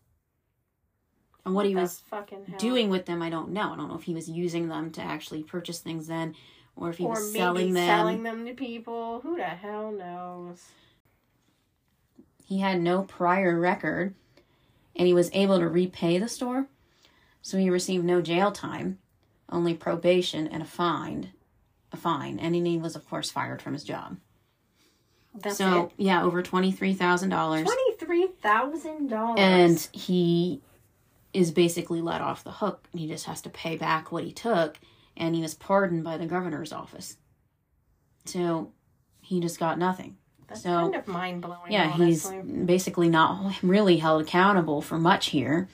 And 1.46 1.54
what, 1.56 1.66
he 1.66 1.74
the 1.74 1.82
was 1.82 2.00
fucking 2.10 2.56
doing 2.58 2.90
with 2.90 3.06
them, 3.06 3.22
I 3.22 3.30
don't 3.30 3.50
know. 3.52 3.72
I 3.74 3.76
don't 3.78 3.88
know 3.88 3.96
if 3.96 4.04
he 4.04 4.14
was 4.16 4.28
using 4.30 4.68
them 4.68 4.92
to 4.94 5.02
actually 5.02 5.44
purchase 5.44 5.80
things 5.80 6.08
then, 6.08 6.36
or 6.76 6.90
if 6.90 6.98
he 6.98 7.06
or 7.06 7.12
was 7.12 7.32
selling 7.32 7.74
them. 7.74 7.88
selling 7.88 8.24
them 8.24 8.46
to 8.46 8.54
people. 8.54 9.20
Who 9.22 9.38
the 9.38 9.44
hell 9.46 9.92
knows? 9.92 10.64
He 12.46 12.60
had 12.60 12.80
no 12.82 13.02
prior 13.04 13.60
record, 13.60 14.14
and 14.96 15.08
he 15.08 15.14
was 15.14 15.30
able 15.34 15.60
to 15.60 15.68
repay 15.68 16.18
the 16.20 16.30
store. 16.30 16.68
So 17.42 17.58
he 17.58 17.70
received 17.70 18.06
no 18.06 18.22
jail 18.22 18.52
time, 18.52 19.00
only 19.50 19.74
probation 19.74 20.48
and 20.48 20.62
a 20.64 20.66
fine. 20.66 21.32
A 21.92 21.98
fine, 21.98 22.40
and 22.40 22.56
he 22.56 22.78
was, 22.78 22.96
of 22.96 23.08
course, 23.10 23.32
fired 23.32 23.62
from 23.62 23.74
his 23.74 23.84
job. 23.84 24.18
That's 25.34 25.58
so 25.58 25.86
it. 25.86 25.92
yeah, 25.98 26.24
over 26.24 26.42
twenty 26.42 26.72
three 26.72 26.94
thousand 26.94 27.30
dollars, 27.30 27.64
Twenty 27.64 27.96
three 28.00 28.28
thousand 28.42 29.08
dollars. 29.10 29.40
and 29.40 29.90
he 29.92 30.62
is 31.34 31.52
basically 31.52 32.02
let 32.02 32.22
off 32.22 32.44
the 32.44 32.52
hook. 32.52 32.88
He 32.94 33.08
just 33.08 33.26
has 33.26 33.42
to 33.42 33.50
pay 33.50 33.76
back 33.76 34.12
what 34.12 34.24
he 34.24 34.32
took, 34.32 34.80
and 35.18 35.36
he 35.36 35.42
was 35.42 35.54
pardoned 35.54 36.04
by 36.04 36.18
the 36.18 36.26
governor's 36.26 36.72
office. 36.72 37.18
So 38.26 38.72
he 39.22 39.40
just 39.40 39.60
got 39.60 39.78
nothing. 39.78 40.18
That's 40.48 40.64
so- 40.64 40.70
kind 40.70 40.96
of 40.96 41.08
mind 41.08 41.42
blowing. 41.42 41.72
Yeah, 41.72 41.92
he's 41.92 42.28
basically 42.66 43.10
not 43.10 43.54
really 43.64 43.98
held 43.98 44.22
accountable 44.22 44.82
for 44.82 44.98
much 44.98 45.28
here. 45.28 45.68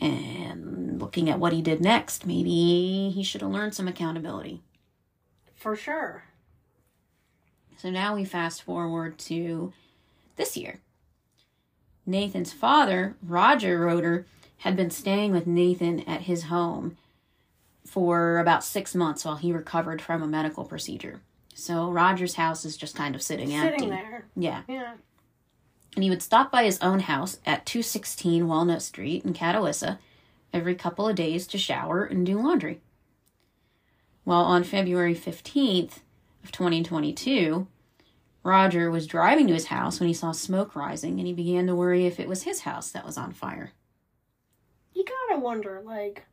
And 0.00 1.00
looking 1.00 1.28
at 1.28 1.40
what 1.40 1.52
he 1.52 1.60
did 1.60 1.80
next, 1.80 2.24
maybe 2.26 3.10
he 3.10 3.22
should 3.24 3.40
have 3.40 3.50
learned 3.50 3.74
some 3.74 3.88
accountability. 3.88 4.62
for 5.56 5.74
sure. 5.74 6.22
So 7.78 7.90
now 7.90 8.14
we 8.14 8.24
fast 8.24 8.62
forward 8.62 9.18
to 9.20 9.72
this 10.36 10.56
year. 10.56 10.78
Nathan's 12.06 12.52
father, 12.52 13.16
Roger 13.22 13.78
Roeder, 13.80 14.24
had 14.58 14.76
been 14.76 14.90
staying 14.90 15.32
with 15.32 15.46
Nathan 15.48 16.00
at 16.00 16.22
his 16.22 16.44
home 16.44 16.96
for 17.84 18.38
about 18.38 18.62
six 18.64 18.94
months 18.94 19.24
while 19.24 19.36
he 19.36 19.52
recovered 19.52 20.00
from 20.00 20.22
a 20.22 20.26
medical 20.28 20.64
procedure. 20.64 21.20
So 21.58 21.90
Roger's 21.90 22.34
house 22.34 22.64
is 22.64 22.76
just 22.76 22.94
kind 22.94 23.16
of 23.16 23.22
sitting, 23.22 23.52
empty. 23.52 23.78
Sitting 23.78 23.90
there. 23.90 24.26
Yeah. 24.36 24.62
Yeah. 24.68 24.94
and 25.94 26.04
he 26.04 26.10
would 26.10 26.22
stop 26.22 26.52
by 26.52 26.62
his 26.62 26.78
own 26.80 27.00
house 27.00 27.40
at 27.44 27.66
216 27.66 28.46
Walnut 28.46 28.80
Street 28.80 29.24
in 29.24 29.34
Catawissa 29.34 29.98
every 30.52 30.76
couple 30.76 31.08
of 31.08 31.16
days 31.16 31.48
to 31.48 31.58
shower 31.58 32.04
and 32.04 32.24
do 32.24 32.40
laundry. 32.40 32.80
Well, 34.24 34.42
on 34.42 34.62
February 34.62 35.16
15th 35.16 35.98
of 36.44 36.52
2022, 36.52 37.66
Roger 38.44 38.88
was 38.90 39.08
driving 39.08 39.48
to 39.48 39.54
his 39.54 39.66
house 39.66 39.98
when 39.98 40.06
he 40.06 40.14
saw 40.14 40.30
smoke 40.30 40.76
rising 40.76 41.18
and 41.18 41.26
he 41.26 41.32
began 41.32 41.66
to 41.66 41.74
worry 41.74 42.06
if 42.06 42.20
it 42.20 42.28
was 42.28 42.44
his 42.44 42.60
house 42.60 42.92
that 42.92 43.04
was 43.04 43.18
on 43.18 43.32
fire. 43.32 43.72
You 44.94 45.04
gotta 45.04 45.40
wonder, 45.40 45.82
like, 45.84 46.24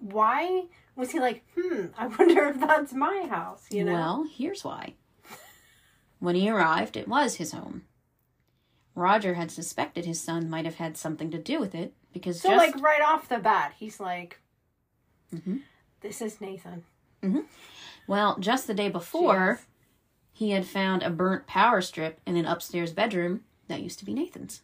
why 0.00 0.64
was 0.96 1.10
he 1.12 1.20
like, 1.20 1.44
hmm, 1.58 1.86
I 1.96 2.06
wonder 2.06 2.44
if 2.46 2.60
that's 2.60 2.92
my 2.92 3.26
house, 3.28 3.66
you 3.70 3.84
know? 3.84 3.92
Well, 3.92 4.26
here's 4.30 4.64
why. 4.64 4.94
When 6.18 6.34
he 6.34 6.48
arrived, 6.50 6.96
it 6.96 7.08
was 7.08 7.36
his 7.36 7.52
home. 7.52 7.82
Roger 8.94 9.34
had 9.34 9.50
suspected 9.50 10.04
his 10.04 10.20
son 10.20 10.50
might 10.50 10.66
have 10.66 10.76
had 10.76 10.96
something 10.96 11.30
to 11.30 11.38
do 11.38 11.58
with 11.58 11.74
it 11.74 11.94
because 12.12 12.40
so, 12.40 12.50
just 12.50 12.74
like, 12.74 12.82
right 12.84 13.00
off 13.02 13.28
the 13.28 13.38
bat, 13.38 13.72
he's 13.78 13.98
like, 13.98 14.38
Mhm. 15.34 15.62
this 16.02 16.20
is 16.20 16.40
Nathan. 16.40 16.84
well, 18.06 18.38
just 18.38 18.66
the 18.66 18.74
day 18.74 18.88
before, 18.90 19.60
he 20.32 20.50
had 20.50 20.66
found 20.66 21.02
a 21.02 21.10
burnt 21.10 21.46
power 21.46 21.80
strip 21.80 22.20
in 22.26 22.36
an 22.36 22.44
upstairs 22.44 22.92
bedroom 22.92 23.44
that 23.68 23.80
used 23.82 23.98
to 24.00 24.04
be 24.04 24.12
Nathan's. 24.12 24.62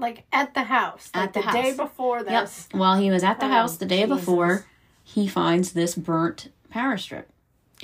Like, 0.00 0.24
at 0.32 0.54
the 0.54 0.62
house. 0.64 1.10
Like, 1.14 1.24
At 1.24 1.32
the 1.34 1.42
the, 1.42 1.52
day 1.52 1.76
before 1.76 2.22
this. 2.22 2.68
Yep. 2.72 2.80
While 2.80 2.98
he 2.98 3.10
was 3.10 3.22
at 3.22 3.38
the 3.38 3.46
Oh, 3.46 3.50
house 3.50 3.76
the 3.76 3.86
day 3.86 4.02
Jesus. 4.04 4.18
before, 4.20 4.66
he 5.04 5.28
finds 5.28 5.72
this 5.72 5.94
burnt 5.94 6.50
power 6.70 6.96
strip. 6.96 7.30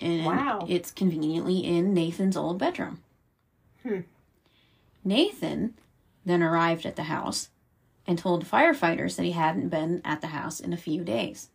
And 0.00 0.25
Wow. 0.26 0.66
it's 0.68 0.90
conveniently 0.90 1.58
in 1.58 1.92
Nathan's 1.94 2.37
old 2.37 2.58
bedroom. 2.58 3.02
Hmm. 3.82 4.00
Nathan 5.04 5.75
then 6.25 6.42
arrived 6.42 6.85
at 6.87 6.96
the 6.96 7.04
house 7.04 7.50
and 8.06 8.18
told 8.18 8.44
firefighters 8.44 9.16
that 9.16 9.23
he 9.25 9.32
hadn't 9.32 9.68
been 9.68 10.00
at 10.04 10.20
the 10.20 10.28
house 10.28 10.58
in 10.61 10.73
a 10.73 10.76
few 10.76 11.04
days. 11.04 11.50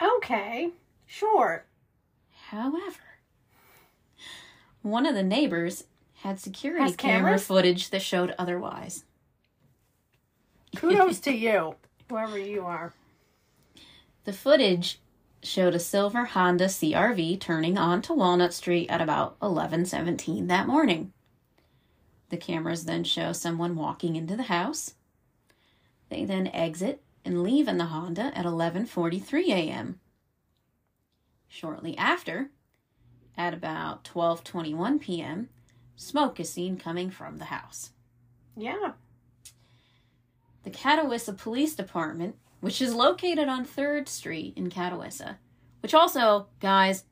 Okay, 0.00 0.70
sure. 1.06 1.64
However, 2.48 3.00
one 4.82 5.06
of 5.06 5.14
the 5.14 5.22
neighbors 5.22 5.84
had 6.22 6.38
security 6.40 6.82
Has 6.84 6.96
camera 6.96 7.38
footage 7.38 7.90
that 7.90 8.02
showed 8.02 8.34
otherwise. 8.38 9.04
Kudos 10.76 11.20
to 11.20 11.32
you, 11.32 11.76
whoever 12.08 12.38
you 12.38 12.64
are. 12.64 12.92
The 14.24 14.32
footage 14.32 15.00
showed 15.42 15.74
a 15.74 15.78
silver 15.78 16.24
Honda 16.24 16.68
CR-V 16.68 17.36
turning 17.36 17.76
onto 17.76 18.14
Walnut 18.14 18.54
Street 18.54 18.88
at 18.88 19.00
about 19.00 19.38
11:17 19.40 20.48
that 20.48 20.66
morning. 20.66 21.12
The 22.30 22.36
cameras 22.36 22.84
then 22.84 23.04
show 23.04 23.32
someone 23.32 23.76
walking 23.76 24.16
into 24.16 24.36
the 24.36 24.44
house. 24.44 24.94
They 26.08 26.24
then 26.24 26.48
exit 26.48 27.02
and 27.24 27.42
leave 27.42 27.68
in 27.68 27.78
the 27.78 27.86
Honda 27.86 28.32
at 28.36 28.46
11:43 28.46 29.48
a.m. 29.48 30.00
Shortly 31.48 31.96
after, 31.96 32.50
at 33.36 33.54
about 33.54 34.04
12:21 34.04 35.00
p.m., 35.00 35.48
smoke 35.96 36.40
is 36.40 36.50
seen 36.50 36.76
coming 36.76 37.10
from 37.10 37.38
the 37.38 37.46
house. 37.46 37.92
Yeah. 38.56 38.92
The 40.64 40.70
Catawissa 40.70 41.36
Police 41.36 41.74
Department, 41.74 42.36
which 42.60 42.80
is 42.80 42.94
located 42.94 43.48
on 43.48 43.66
3rd 43.66 44.08
Street 44.08 44.54
in 44.56 44.70
Catawissa, 44.70 45.36
which 45.80 45.94
also, 45.94 46.48
guys, 46.60 47.04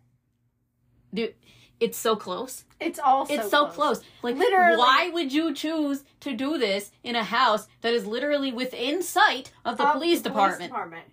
dude, 1.13 1.35
it's 1.79 1.99
so 1.99 2.17
close. 2.17 2.65
It's 2.81 2.99
all 2.99 3.27
it's 3.29 3.51
so 3.51 3.67
close. 3.67 4.01
Like, 4.23 4.37
Literally. 4.37 4.77
why 4.79 5.11
would 5.13 5.33
you 5.33 5.53
choose 5.55 6.05
to 6.21 6.33
do 6.35 6.57
this 6.59 6.91
in 7.05 7.15
a 7.17 7.25
house 7.25 7.67
that 7.83 7.93
is 7.93 8.07
literally 8.07 8.53
within 8.53 9.03
sight 9.03 9.53
of 9.65 9.77
the 9.77 9.87
Of 9.87 9.93
police 9.95 10.21
the 10.23 10.31
department? 10.31 10.71
department. 10.71 11.05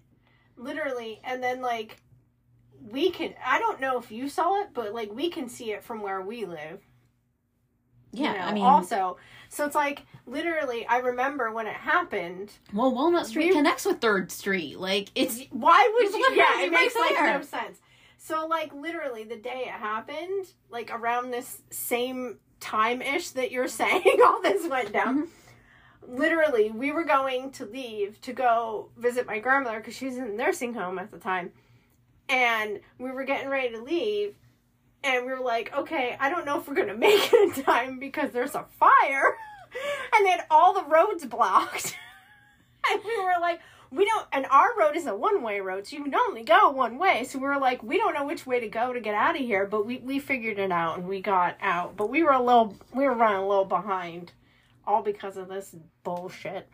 Literally, 0.55 1.19
and 1.23 1.41
then 1.43 1.61
like 1.61 2.01
we 2.91 3.09
can. 3.11 3.33
I 3.45 3.59
don't 3.59 3.81
know 3.81 3.97
if 3.99 4.11
you 4.11 4.29
saw 4.29 4.61
it, 4.61 4.69
but 4.73 4.93
like 4.93 5.11
we 5.13 5.29
can 5.29 5.49
see 5.49 5.71
it 5.71 5.83
from 5.83 6.01
where 6.01 6.21
we 6.21 6.45
live. 6.45 6.81
you 8.11 8.23
yeah, 8.23 8.33
know, 8.33 8.39
I 8.39 8.53
mean, 8.53 8.63
also, 8.63 9.17
so 9.49 9.65
it's 9.65 9.75
like 9.75 10.03
literally. 10.25 10.85
I 10.87 10.97
remember 10.99 11.51
when 11.51 11.67
it 11.67 11.75
happened. 11.75 12.51
well, 12.73 12.93
Walnut 12.93 13.27
Street 13.27 13.49
we- 13.49 13.55
connects 13.55 13.85
with 13.85 13.99
3rd 13.99 14.31
Street. 14.31 14.79
Like, 14.79 15.09
it's 15.15 15.41
Why 15.51 15.89
would 15.93 16.13
you? 16.13 16.35
Yeah, 16.35 16.61
it 16.61 16.71
right 16.71 16.71
makes 16.71 16.95
like 16.95 17.15
no 17.15 17.41
sense. 17.41 17.79
So 18.17 18.47
like 18.47 18.73
literally 18.73 19.23
the 19.23 19.37
day 19.37 19.63
it 19.67 19.71
happened, 19.73 20.45
like 20.69 20.91
around 20.93 21.31
this 21.31 21.61
same 21.71 22.37
time 22.59 23.01
ish 23.01 23.29
that 23.31 23.51
you're 23.51 23.67
saying 23.81 24.19
all 24.23 24.41
this 24.41 24.67
went 24.67 24.91
down. 24.93 25.23
Mm-hmm. 25.23 26.15
Literally, 26.17 26.71
we 26.71 26.91
were 26.91 27.03
going 27.03 27.51
to 27.51 27.65
leave 27.65 28.19
to 28.21 28.33
go 28.33 28.89
visit 28.97 29.27
my 29.27 29.39
grandmother 29.39 29.77
because 29.79 29.95
she 29.95 30.05
was 30.05 30.17
in 30.17 30.23
a 30.23 30.29
nursing 30.29 30.73
home 30.73 30.97
at 30.97 31.11
the 31.11 31.17
time, 31.19 31.51
and 32.27 32.79
we 32.97 33.11
were 33.11 33.23
getting 33.25 33.49
ready 33.49 33.69
to 33.75 33.81
leave, 33.83 34.35
and 35.03 35.25
we 35.25 35.31
were 35.31 35.39
like, 35.39 35.75
okay, 35.75 36.17
I 36.19 36.29
don't 36.29 36.45
know 36.45 36.59
if 36.59 36.67
we're 36.67 36.75
gonna 36.75 36.93
make 36.97 37.33
it 37.33 37.57
in 37.57 37.63
time 37.63 37.99
because 37.99 38.31
there's 38.31 38.55
a 38.55 38.65
fire, 38.79 39.37
and 40.13 40.25
then 40.25 40.39
all 40.49 40.73
the 40.73 40.85
roads 40.85 41.25
blocked, 41.25 41.97
and 42.89 43.01
we 43.03 43.17
were 43.17 43.39
like 43.39 43.59
we 43.91 44.05
don't 44.05 44.27
and 44.31 44.45
our 44.51 44.77
road 44.77 44.95
is 44.95 45.07
a 45.07 45.15
one 45.15 45.41
way 45.41 45.59
road 45.59 45.87
so 45.87 45.95
you 45.95 46.03
can 46.03 46.13
only 46.13 46.43
go 46.43 46.69
one 46.69 46.97
way. 46.97 47.23
So 47.23 47.39
we 47.39 47.47
were 47.47 47.59
like 47.59 47.81
we 47.81 47.97
don't 47.97 48.13
know 48.13 48.25
which 48.25 48.45
way 48.45 48.59
to 48.59 48.67
go 48.67 48.93
to 48.93 48.99
get 48.99 49.15
out 49.15 49.35
of 49.35 49.41
here 49.41 49.65
but 49.65 49.85
we, 49.85 49.97
we 49.97 50.19
figured 50.19 50.59
it 50.59 50.71
out 50.71 50.99
and 50.99 51.07
we 51.07 51.21
got 51.21 51.57
out. 51.61 51.97
But 51.97 52.09
we 52.09 52.21
were 52.21 52.31
a 52.31 52.41
little 52.41 52.75
we 52.93 53.05
were 53.05 53.15
running 53.15 53.39
a 53.39 53.47
little 53.47 53.65
behind 53.65 54.31
all 54.85 55.01
because 55.01 55.37
of 55.37 55.47
this 55.47 55.75
bullshit. 56.03 56.69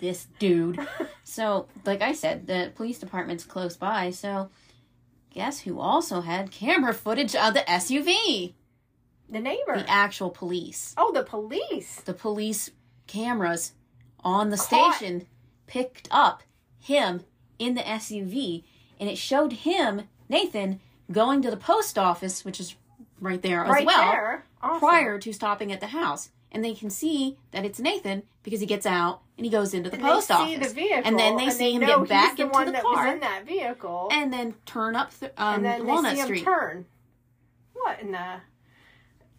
This 0.00 0.26
dude. 0.38 0.78
so, 1.24 1.66
like 1.84 2.02
I 2.02 2.12
said, 2.12 2.46
the 2.46 2.72
police 2.74 2.98
department's 2.98 3.44
close 3.44 3.76
by, 3.76 4.10
so 4.10 4.50
guess 5.34 5.60
who 5.60 5.78
also 5.80 6.20
had 6.22 6.50
camera 6.50 6.94
footage 6.94 7.34
of 7.36 7.52
the 7.54 7.60
SUV? 7.60 8.54
the 9.28 9.40
neighbor 9.40 9.76
The 9.78 9.90
actual 9.90 10.30
police. 10.30 10.94
oh 10.96 11.10
the 11.12 11.22
police 11.24 12.00
The 12.02 12.14
police 12.14 12.70
cameras 13.06 13.72
on 14.20 14.50
the 14.50 14.56
Caught- 14.56 14.94
station 14.96 15.26
picked 15.66 16.08
up 16.10 16.42
him 16.78 17.24
in 17.58 17.74
the 17.74 17.82
SUV 17.82 18.64
and 19.00 19.08
it 19.08 19.18
showed 19.18 19.52
him, 19.52 20.02
Nathan, 20.28 20.80
going 21.10 21.42
to 21.42 21.50
the 21.50 21.56
post 21.56 21.98
office, 21.98 22.44
which 22.44 22.60
is 22.60 22.76
right 23.20 23.42
there 23.42 23.64
as 23.64 23.84
well, 23.84 24.12
there 24.12 24.46
awesome. 24.62 24.78
prior 24.78 25.18
to 25.18 25.32
stopping 25.32 25.72
at 25.72 25.80
the 25.80 25.88
house. 25.88 26.30
And 26.54 26.64
they 26.64 26.72
can 26.72 26.88
see 26.88 27.36
that 27.50 27.64
it's 27.64 27.80
Nathan 27.80 28.22
because 28.44 28.60
he 28.60 28.66
gets 28.66 28.86
out 28.86 29.20
and 29.36 29.44
he 29.44 29.50
goes 29.50 29.74
into 29.74 29.90
the 29.90 29.96
and 29.96 30.04
post 30.04 30.28
they 30.28 30.34
office. 30.34 30.68
the 30.68 30.74
vehicle 30.74 31.02
and 31.04 31.18
then 31.18 31.36
they 31.36 31.50
see 31.50 31.72
him 31.74 31.80
get 31.80 32.08
back 32.08 32.36
the 32.36 32.44
into 32.44 32.64
the 32.66 32.70
that 32.72 32.82
car. 32.82 33.08
in 33.12 33.20
that 33.20 33.44
vehicle 33.44 34.08
and 34.12 34.32
then 34.32 34.54
turn 34.64 34.94
up 34.94 35.10
th- 35.18 35.32
um, 35.36 35.56
and 35.56 35.64
then 35.64 35.84
Walnut 35.86 36.12
they 36.12 36.14
see 36.14 36.20
him 36.20 36.26
Street. 36.28 36.44
turn. 36.44 36.86
What 37.72 38.00
in 38.00 38.12
the? 38.12 38.36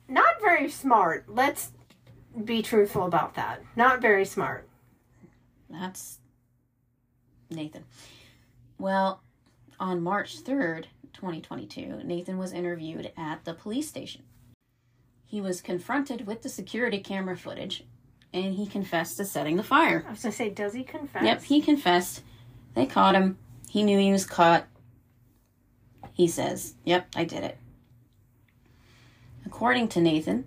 Not 0.10 0.41
very 0.41 0.69
smart. 0.69 1.24
Let's 1.29 1.72
be 2.43 2.62
truthful 2.62 3.05
about 3.05 3.36
that. 3.36 3.63
Not 3.77 4.01
very 4.01 4.25
smart. 4.25 4.67
That's 5.69 6.19
Nathan. 7.50 7.86
Well, 8.77 9.22
on 9.79 10.01
March 10.03 10.43
3rd, 10.43 10.86
2022, 11.13 12.01
Nathan 12.03 12.38
was 12.38 12.51
interviewed 12.51 13.12
at 13.17 13.45
the 13.45 13.53
police 13.53 13.88
station. 13.88 14.24
He 15.25 15.41
was 15.41 15.62
confronted 15.62 16.27
with 16.27 16.41
the 16.41 16.50
security 16.50 17.00
camera 17.00 17.36
footage 17.36 17.86
and 18.34 18.53
he 18.53 18.67
confessed 18.67 19.17
to 19.17 19.25
setting 19.25 19.55
the 19.55 19.63
fire. 19.63 20.03
I 20.08 20.12
was 20.12 20.22
gonna 20.22 20.34
say, 20.34 20.50
does 20.50 20.74
he 20.74 20.84
confess? 20.84 21.24
Yep, 21.24 21.44
he 21.44 21.62
confessed. 21.62 22.22
They 22.74 22.86
caught 22.86 23.15
him. 23.15 23.38
He 23.70 23.84
knew 23.84 23.98
he 23.98 24.12
was 24.12 24.25
caught. 24.25 24.67
He 26.13 26.27
says, 26.27 26.75
Yep, 26.84 27.08
I 27.15 27.24
did 27.24 27.44
it. 27.44 27.58
According 29.46 29.88
to 29.89 30.01
Nathan, 30.01 30.46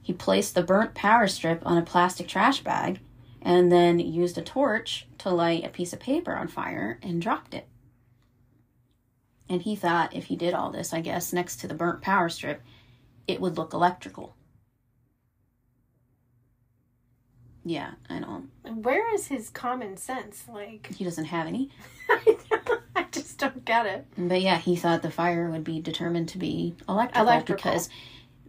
he 0.00 0.12
placed 0.12 0.54
the 0.54 0.62
burnt 0.62 0.94
power 0.94 1.26
strip 1.26 1.60
on 1.66 1.76
a 1.76 1.82
plastic 1.82 2.28
trash 2.28 2.60
bag 2.60 3.00
and 3.42 3.70
then 3.70 3.98
used 3.98 4.38
a 4.38 4.42
torch 4.42 5.06
to 5.18 5.30
light 5.30 5.64
a 5.64 5.68
piece 5.68 5.92
of 5.92 6.00
paper 6.00 6.34
on 6.34 6.48
fire 6.48 6.98
and 7.02 7.20
dropped 7.20 7.54
it. 7.54 7.66
And 9.48 9.62
he 9.62 9.74
thought 9.76 10.14
if 10.14 10.26
he 10.26 10.36
did 10.36 10.54
all 10.54 10.70
this, 10.70 10.92
I 10.92 11.00
guess, 11.00 11.32
next 11.32 11.56
to 11.60 11.66
the 11.68 11.74
burnt 11.74 12.02
power 12.02 12.28
strip, 12.28 12.62
it 13.28 13.40
would 13.40 13.56
look 13.56 13.72
electrical. 13.74 14.34
Yeah, 17.64 17.92
I 18.08 18.20
don't. 18.20 18.48
Where 18.82 19.14
is 19.14 19.26
his 19.26 19.50
common 19.50 19.96
sense? 19.98 20.44
Like, 20.52 20.92
He 20.94 21.04
doesn't 21.04 21.26
have 21.26 21.46
any. 21.46 21.70
I 22.96 23.06
just 23.12 23.38
don't 23.38 23.64
get 23.64 23.84
it. 23.86 24.06
But 24.16 24.40
yeah, 24.40 24.56
he 24.58 24.74
thought 24.74 25.02
the 25.02 25.10
fire 25.10 25.50
would 25.50 25.64
be 25.64 25.80
determined 25.80 26.30
to 26.30 26.38
be 26.38 26.74
electrical, 26.88 27.22
Electrical. 27.28 27.56
because 27.70 27.88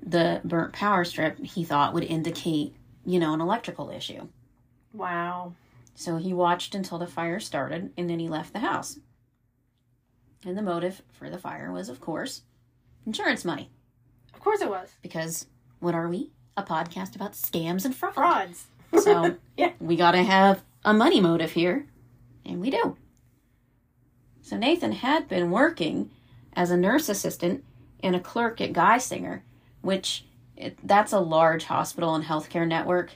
the 0.01 0.39
burnt 0.45 0.73
power 0.73 1.03
strip 1.03 1.37
he 1.43 1.65
thought 1.65 1.93
would 1.93 2.05
indicate, 2.05 2.73
you 3.05 3.19
know, 3.19 3.33
an 3.33 3.41
electrical 3.41 3.89
issue. 3.89 4.27
Wow. 4.93 5.53
So 5.95 6.15
he 6.15 6.33
watched 6.33 6.73
until 6.73 6.97
the 6.97 7.05
fire 7.07 7.41
started 7.41 7.91
and 7.97 8.09
then 8.09 8.19
he 8.19 8.29
left 8.29 8.53
the 8.53 8.59
house. 8.59 8.99
And 10.45 10.57
the 10.57 10.61
motive 10.61 11.01
for 11.11 11.29
the 11.29 11.37
fire 11.37 11.73
was, 11.73 11.89
of 11.89 11.99
course, 11.99 12.43
insurance 13.05 13.43
money. 13.43 13.69
Of 14.39 14.43
course 14.45 14.61
it 14.61 14.69
was 14.69 14.89
Because 15.01 15.47
what 15.81 15.93
are 15.93 16.07
we? 16.07 16.31
A 16.55 16.63
podcast 16.63 17.13
about 17.13 17.33
scams 17.33 17.83
and 17.83 17.93
fraud. 17.93 18.13
frauds. 18.13 18.67
So 19.03 19.35
Yeah. 19.57 19.73
we 19.81 19.97
got 19.97 20.11
to 20.11 20.23
have 20.23 20.63
a 20.85 20.93
money 20.93 21.19
motive 21.19 21.51
here, 21.51 21.85
and 22.45 22.61
we 22.61 22.69
do. 22.69 22.95
So 24.41 24.55
Nathan 24.55 24.93
had 24.93 25.27
been 25.27 25.51
working 25.51 26.09
as 26.53 26.71
a 26.71 26.77
nurse 26.77 27.09
assistant 27.09 27.65
and 28.01 28.15
a 28.15 28.19
clerk 28.21 28.61
at 28.61 28.71
Geisinger, 28.71 29.41
which 29.81 30.23
it, 30.55 30.77
that's 30.87 31.11
a 31.11 31.19
large 31.19 31.65
hospital 31.65 32.15
and 32.15 32.23
healthcare 32.23 32.65
network. 32.67 33.11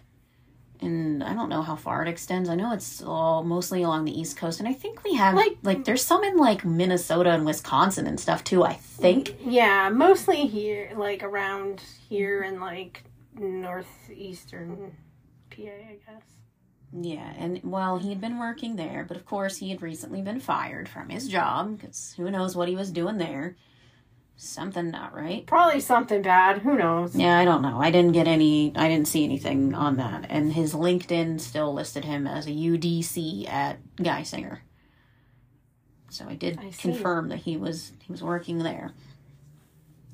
And 0.84 1.24
I 1.24 1.34
don't 1.34 1.50
know 1.50 1.62
how 1.62 1.76
far 1.76 2.02
it 2.04 2.10
extends. 2.10 2.50
I 2.50 2.56
know 2.56 2.74
it's 2.74 3.02
all 3.02 3.44
mostly 3.44 3.84
along 3.84 4.06
the 4.06 4.20
East 4.20 4.36
Coast, 4.38 4.60
and 4.60 4.68
I 4.68 4.74
think 4.74 5.04
we 5.04 5.14
have 5.16 5.34
Like- 5.36 5.58
like, 5.64 5.86
there's 5.86 6.04
some 6.04 6.24
in 6.24 6.38
like 6.38 6.66
Minnesota 6.66 7.32
and 7.32 7.46
Wisconsin 7.46 8.06
and 8.06 8.20
stuff 8.20 8.44
too. 8.44 8.64
I 8.64 8.74
think. 8.74 9.36
Yeah, 9.46 9.90
mostly 9.90 10.46
here, 10.48 10.92
like 10.96 11.24
around 11.24 11.82
here 12.10 12.42
and 12.42 12.60
like 12.60 13.04
northeastern 13.36 14.96
PA, 15.50 15.62
I 15.64 15.98
guess. 16.06 16.24
Yeah, 16.96 17.34
and 17.38 17.60
well, 17.64 17.98
he'd 17.98 18.22
been 18.22 18.38
working 18.38 18.76
there, 18.76 19.04
but 19.08 19.18
of 19.18 19.26
course 19.26 19.58
he 19.58 19.70
had 19.72 19.82
recently 19.82 20.22
been 20.22 20.40
fired 20.40 20.88
from 20.88 21.10
his 21.10 21.28
job 21.28 21.78
because 21.80 22.14
who 22.18 22.30
knows 22.30 22.56
what 22.56 22.68
he 22.68 22.76
was 22.76 22.92
doing 22.92 23.18
there. 23.18 23.56
Something 24.36 24.92
not 24.92 25.16
right. 25.16 25.46
Probably 25.46 25.80
something 25.80 26.22
bad. 26.22 26.60
Who 26.60 26.78
knows? 26.78 27.16
Yeah, 27.16 27.40
I 27.40 27.46
don't 27.46 27.62
know. 27.62 27.80
I 27.80 27.92
didn't 27.92 28.14
get 28.14 28.28
any, 28.28 28.74
I 28.76 28.90
didn't 28.90 29.08
see 29.08 29.24
anything 29.24 29.74
on 29.74 29.98
that. 29.98 30.26
And 30.30 30.54
his 30.54 30.74
LinkedIn 30.74 31.40
still 31.40 31.74
listed 31.74 32.04
him 32.04 32.28
as 32.28 32.48
a 32.48 32.52
UDC 32.52 33.48
at 33.48 33.80
Geisinger. 33.98 34.60
So 36.10 36.28
I 36.28 36.36
did 36.36 36.60
I 36.60 36.72
confirm 36.72 37.30
that 37.30 37.40
he 37.40 37.58
was 37.58 37.94
he 38.04 38.12
was 38.12 38.22
working 38.22 38.60
there. 38.60 38.92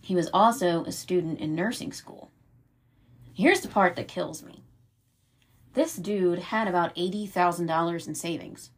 He 0.01 0.15
was 0.15 0.29
also 0.33 0.85
a 0.85 0.91
student 0.91 1.39
in 1.39 1.55
nursing 1.55 1.91
school. 1.91 2.31
Here's 3.33 3.61
the 3.61 3.67
part 3.67 3.95
that 3.95 4.07
kills 4.07 4.41
me. 4.41 4.63
This 5.73 5.95
dude 5.95 6.39
had 6.39 6.67
about 6.67 6.93
eighty 6.95 7.25
thousand 7.25 7.65
dollars 7.65 8.07
in 8.07 8.15
savings. 8.15 8.69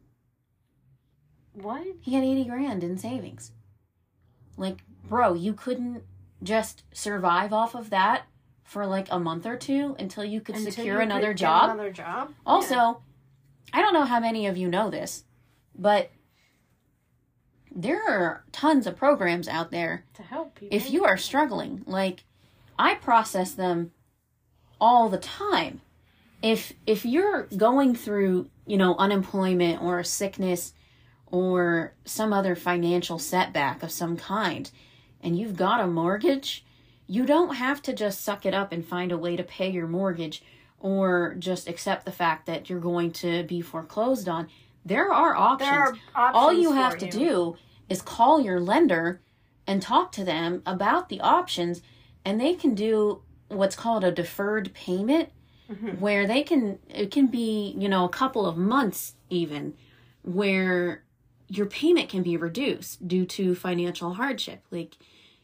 What? 1.52 1.86
He 2.00 2.14
had 2.14 2.24
80 2.24 2.44
grand 2.44 2.84
in 2.84 2.96
savings. 2.96 3.52
Like, 4.56 4.78
bro, 5.08 5.34
you 5.34 5.52
couldn't 5.54 6.02
just 6.42 6.82
survive 6.92 7.52
off 7.52 7.74
of 7.74 7.90
that 7.90 8.24
for 8.64 8.86
like 8.86 9.08
a 9.10 9.18
month 9.18 9.46
or 9.46 9.56
two 9.56 9.94
until 9.98 10.24
you 10.24 10.40
could 10.40 10.56
Until 10.56 10.72
secure 10.72 10.96
you 10.96 11.02
another 11.02 11.28
could 11.28 11.36
job. 11.38 11.70
Another 11.70 11.90
job. 11.92 12.32
Also, 12.46 12.74
Yeah. 12.74 12.94
I 13.74 13.80
don't 13.80 13.94
know 13.94 14.04
how 14.04 14.20
many 14.20 14.46
of 14.46 14.56
you 14.56 14.68
know 14.68 14.90
this, 14.90 15.24
but 15.74 16.10
there 17.74 18.02
are 18.08 18.44
tons 18.52 18.86
of 18.86 18.96
programs 18.96 19.48
out 19.48 19.70
there 19.70 20.04
to 20.14 20.22
help 20.22 20.54
people. 20.54 20.76
if 20.76 20.90
you 20.90 21.04
are 21.04 21.16
struggling 21.16 21.82
like 21.86 22.24
i 22.78 22.94
process 22.94 23.52
them 23.52 23.90
all 24.78 25.08
the 25.08 25.16
time 25.18 25.80
if 26.42 26.74
if 26.86 27.06
you're 27.06 27.44
going 27.56 27.94
through 27.94 28.50
you 28.66 28.76
know 28.76 28.94
unemployment 28.96 29.80
or 29.82 29.98
a 29.98 30.04
sickness 30.04 30.74
or 31.26 31.94
some 32.04 32.30
other 32.30 32.54
financial 32.54 33.18
setback 33.18 33.82
of 33.82 33.90
some 33.90 34.18
kind 34.18 34.70
and 35.22 35.38
you've 35.38 35.56
got 35.56 35.80
a 35.80 35.86
mortgage 35.86 36.64
you 37.08 37.26
don't 37.26 37.56
have 37.56 37.82
to 37.82 37.92
just 37.92 38.22
suck 38.22 38.46
it 38.46 38.54
up 38.54 38.72
and 38.72 38.86
find 38.86 39.12
a 39.12 39.18
way 39.18 39.36
to 39.36 39.42
pay 39.42 39.68
your 39.70 39.86
mortgage 39.88 40.42
or 40.78 41.34
just 41.38 41.68
accept 41.68 42.04
the 42.06 42.12
fact 42.12 42.46
that 42.46 42.70
you're 42.70 42.80
going 42.80 43.10
to 43.12 43.42
be 43.42 43.60
foreclosed 43.60 44.28
on. 44.28 44.48
There 44.84 45.12
are 45.12 45.34
options. 45.36 45.68
There 45.70 45.80
are 45.80 45.88
options 46.28 46.34
all 46.34 46.52
you 46.52 46.72
have 46.72 46.96
to 46.98 47.10
do 47.10 47.56
is 47.88 48.00
call 48.00 48.40
your 48.40 48.60
lender 48.60 49.20
and 49.66 49.82
talk 49.82 50.10
to 50.12 50.24
them 50.24 50.62
about 50.64 51.08
the 51.08 51.20
options 51.20 51.82
and 52.24 52.40
they 52.40 52.54
can 52.54 52.74
do 52.74 53.20
what's 53.48 53.76
called 53.76 54.04
a 54.04 54.12
deferred 54.12 54.72
payment 54.72 55.28
Mhm. 55.70 55.98
where 56.00 56.26
they 56.26 56.42
can 56.42 56.78
it 56.88 57.10
can 57.10 57.26
be 57.26 57.74
you 57.78 57.88
know 57.88 58.04
a 58.04 58.08
couple 58.08 58.46
of 58.46 58.56
months 58.56 59.14
even 59.28 59.74
where 60.22 61.02
your 61.48 61.66
payment 61.66 62.08
can 62.08 62.22
be 62.22 62.36
reduced 62.36 63.06
due 63.06 63.26
to 63.26 63.54
financial 63.54 64.14
hardship. 64.14 64.64
Like 64.70 64.96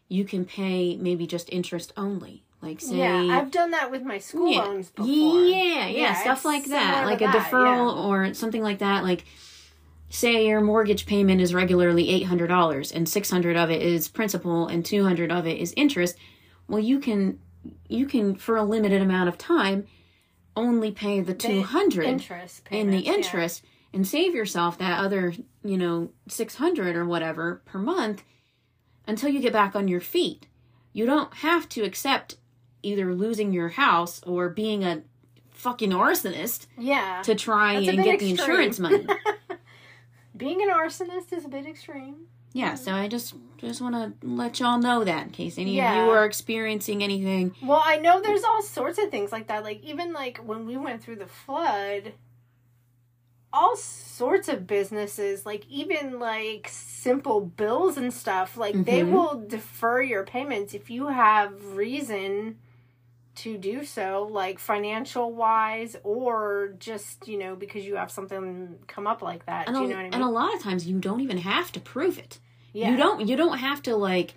you 0.08 0.24
can 0.24 0.44
pay 0.44 0.96
maybe 0.96 1.26
just 1.26 1.48
interest 1.52 1.92
only 1.96 2.44
like 2.60 2.80
say 2.80 2.96
Yeah, 2.96 3.38
I've 3.38 3.50
done 3.50 3.70
that 3.70 3.90
with 3.90 4.02
my 4.02 4.18
school 4.18 4.52
yeah. 4.52 4.62
loans 4.62 4.90
before. 4.90 5.06
Yeah, 5.06 5.86
yeah, 5.86 5.86
Yeah, 5.86 6.14
stuff 6.14 6.44
like 6.44 6.66
that. 6.66 7.06
Like 7.06 7.20
a 7.20 7.24
that, 7.24 7.50
deferral 7.50 8.04
or 8.04 8.34
something 8.34 8.62
like 8.62 8.78
that. 8.78 9.04
Like 9.04 9.24
say 10.08 10.46
your 10.46 10.60
mortgage 10.60 11.06
payment 11.06 11.40
is 11.40 11.54
regularly 11.54 12.24
$800 12.24 12.94
and 12.94 13.08
600 13.08 13.56
of 13.56 13.70
it 13.70 13.82
is 13.82 14.08
principal 14.08 14.66
and 14.66 14.84
200 14.84 15.30
of 15.30 15.46
it 15.46 15.58
is 15.58 15.72
interest. 15.76 16.16
Well, 16.66 16.80
you 16.80 16.98
can 16.98 17.38
you 17.88 18.06
can 18.06 18.34
for 18.34 18.56
a 18.56 18.64
limited 18.64 19.02
amount 19.02 19.28
of 19.28 19.38
time 19.38 19.86
only 20.56 20.90
pay 20.90 21.20
the 21.20 21.34
200 21.34 22.04
interest 22.04 22.62
in 22.70 22.90
the 22.90 23.02
payments, 23.02 23.06
yeah. 23.06 23.14
interest 23.14 23.64
and 23.92 24.06
save 24.06 24.34
yourself 24.34 24.78
that 24.78 24.98
other, 24.98 25.32
you 25.62 25.76
know, 25.76 26.10
600 26.26 26.96
or 26.96 27.04
whatever 27.04 27.62
per 27.64 27.78
month 27.78 28.24
until 29.08 29.28
you 29.30 29.40
get 29.40 29.52
back 29.52 29.74
on 29.74 29.88
your 29.88 30.00
feet. 30.00 30.46
You 30.92 31.04
don't 31.06 31.32
have 31.34 31.68
to 31.70 31.82
accept 31.82 32.36
either 32.82 33.12
losing 33.14 33.52
your 33.52 33.70
house 33.70 34.20
or 34.24 34.48
being 34.48 34.84
a 34.84 35.02
fucking 35.50 35.90
arsonist 35.90 36.66
Yeah. 36.76 37.22
to 37.24 37.34
try 37.34 37.72
and 37.74 38.04
get 38.04 38.20
the 38.20 38.30
insurance 38.30 38.78
money. 38.78 39.06
Being 40.36 40.62
an 40.62 40.68
arsonist 40.68 41.32
is 41.32 41.44
a 41.44 41.48
bit 41.48 41.66
extreme. 41.66 42.28
yeah, 42.52 42.76
so 42.76 42.92
I 42.92 43.08
just 43.08 43.34
just 43.56 43.80
want 43.80 43.94
to 43.96 44.12
let 44.26 44.60
y'all 44.60 44.78
know 44.78 45.02
that 45.02 45.24
in 45.26 45.30
case 45.30 45.58
any 45.58 45.80
of 45.80 45.94
you 45.96 46.10
are 46.12 46.24
experiencing 46.24 47.02
anything. 47.02 47.56
Well, 47.60 47.82
I 47.84 47.96
know 47.98 48.20
there's 48.20 48.44
all 48.44 48.62
sorts 48.62 48.98
of 48.98 49.10
things 49.10 49.32
like 49.32 49.48
that. 49.48 49.64
Like 49.64 49.82
even 49.82 50.12
like 50.12 50.38
when 50.38 50.64
we 50.64 50.76
went 50.76 51.02
through 51.02 51.16
the 51.16 51.26
flood, 51.26 52.12
all 53.52 53.76
sorts 53.76 54.48
of 54.48 54.66
businesses, 54.66 55.46
like 55.46 55.64
even 55.68 56.18
like 56.18 56.68
simple 56.70 57.40
bills 57.40 57.96
and 57.96 58.12
stuff, 58.12 58.56
like 58.56 58.74
they 58.84 59.00
Mhm. 59.00 59.12
will 59.12 59.44
defer 59.46 60.02
your 60.02 60.24
payments 60.24 60.74
if 60.74 60.90
you 60.90 61.06
have 61.08 61.74
reason 61.76 62.58
to 63.36 63.56
do 63.56 63.84
so, 63.84 64.28
like 64.30 64.58
financial 64.58 65.32
wise 65.32 65.96
or 66.02 66.74
just, 66.78 67.28
you 67.28 67.38
know, 67.38 67.54
because 67.54 67.86
you 67.86 67.94
have 67.96 68.10
something 68.10 68.76
come 68.88 69.06
up 69.06 69.22
like 69.22 69.46
that. 69.46 69.68
And, 69.68 69.76
do 69.76 69.80
a, 69.80 69.82
you 69.84 69.88
know 69.90 69.94
what 69.94 70.00
I 70.00 70.04
mean? 70.04 70.14
and 70.14 70.22
a 70.24 70.28
lot 70.28 70.54
of 70.54 70.60
times 70.62 70.86
you 70.88 70.98
don't 70.98 71.20
even 71.20 71.38
have 71.38 71.70
to 71.72 71.80
prove 71.80 72.18
it. 72.18 72.40
yeah. 72.72 72.90
You 72.90 72.96
don't 72.96 73.26
you 73.26 73.36
don't 73.36 73.58
have 73.58 73.82
to 73.84 73.96
like 73.96 74.34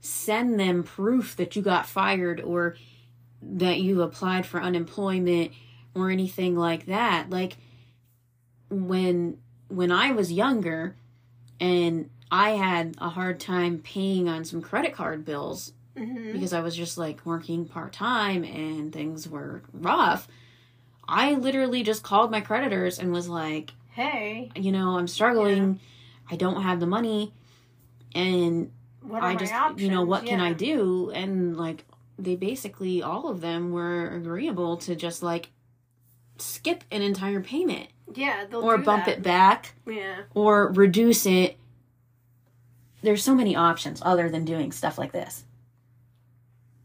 send 0.00 0.60
them 0.60 0.82
proof 0.84 1.34
that 1.36 1.56
you 1.56 1.62
got 1.62 1.86
fired 1.86 2.40
or 2.42 2.76
that 3.42 3.80
you 3.80 4.02
applied 4.02 4.46
for 4.46 4.60
unemployment 4.60 5.50
or 5.94 6.10
anything 6.10 6.56
like 6.56 6.86
that. 6.86 7.30
Like 7.30 7.56
when 8.70 9.38
when 9.68 9.90
I 9.90 10.12
was 10.12 10.32
younger 10.32 10.94
and 11.60 12.08
I 12.30 12.50
had 12.50 12.94
a 12.98 13.08
hard 13.08 13.40
time 13.40 13.78
paying 13.78 14.28
on 14.28 14.44
some 14.44 14.60
credit 14.62 14.92
card 14.94 15.24
bills 15.24 15.72
Mhm. 15.96 16.32
because 16.32 16.52
I 16.52 16.60
was 16.60 16.76
just 16.76 16.98
like 16.98 17.24
working 17.24 17.64
part 17.66 17.92
time 17.92 18.44
and 18.44 18.92
things 18.92 19.28
were 19.28 19.62
rough. 19.72 20.28
I 21.08 21.34
literally 21.34 21.82
just 21.82 22.02
called 22.02 22.30
my 22.30 22.40
creditors 22.40 22.98
and 22.98 23.12
was 23.12 23.28
like, 23.28 23.72
Hey, 23.90 24.50
you 24.54 24.72
know, 24.72 24.98
I'm 24.98 25.08
struggling. 25.08 25.80
I 26.30 26.36
don't 26.36 26.62
have 26.62 26.80
the 26.80 26.86
money. 26.86 27.32
And 28.14 28.70
I 29.20 29.36
just, 29.36 29.52
options? 29.54 29.82
you 29.82 29.88
know, 29.90 30.04
what 30.04 30.26
can 30.26 30.40
I 30.40 30.52
do? 30.52 31.10
And 31.10 31.56
like, 31.56 31.84
they 32.18 32.34
basically, 32.36 33.02
all 33.02 33.28
of 33.28 33.40
them 33.40 33.72
were 33.72 34.08
agreeable 34.08 34.76
to 34.78 34.94
just 34.96 35.22
like 35.22 35.50
skip 36.38 36.84
an 36.90 37.02
entire 37.02 37.40
payment 37.40 37.88
Yeah, 38.14 38.46
or 38.52 38.78
bump 38.78 39.06
that. 39.06 39.18
it 39.18 39.22
back 39.22 39.74
Yeah. 39.86 40.22
or 40.34 40.72
reduce 40.72 41.26
it. 41.26 41.56
There's 43.02 43.22
so 43.22 43.34
many 43.34 43.54
options 43.54 44.00
other 44.04 44.28
than 44.30 44.44
doing 44.44 44.72
stuff 44.72 44.96
like 44.98 45.12
this. 45.12 45.44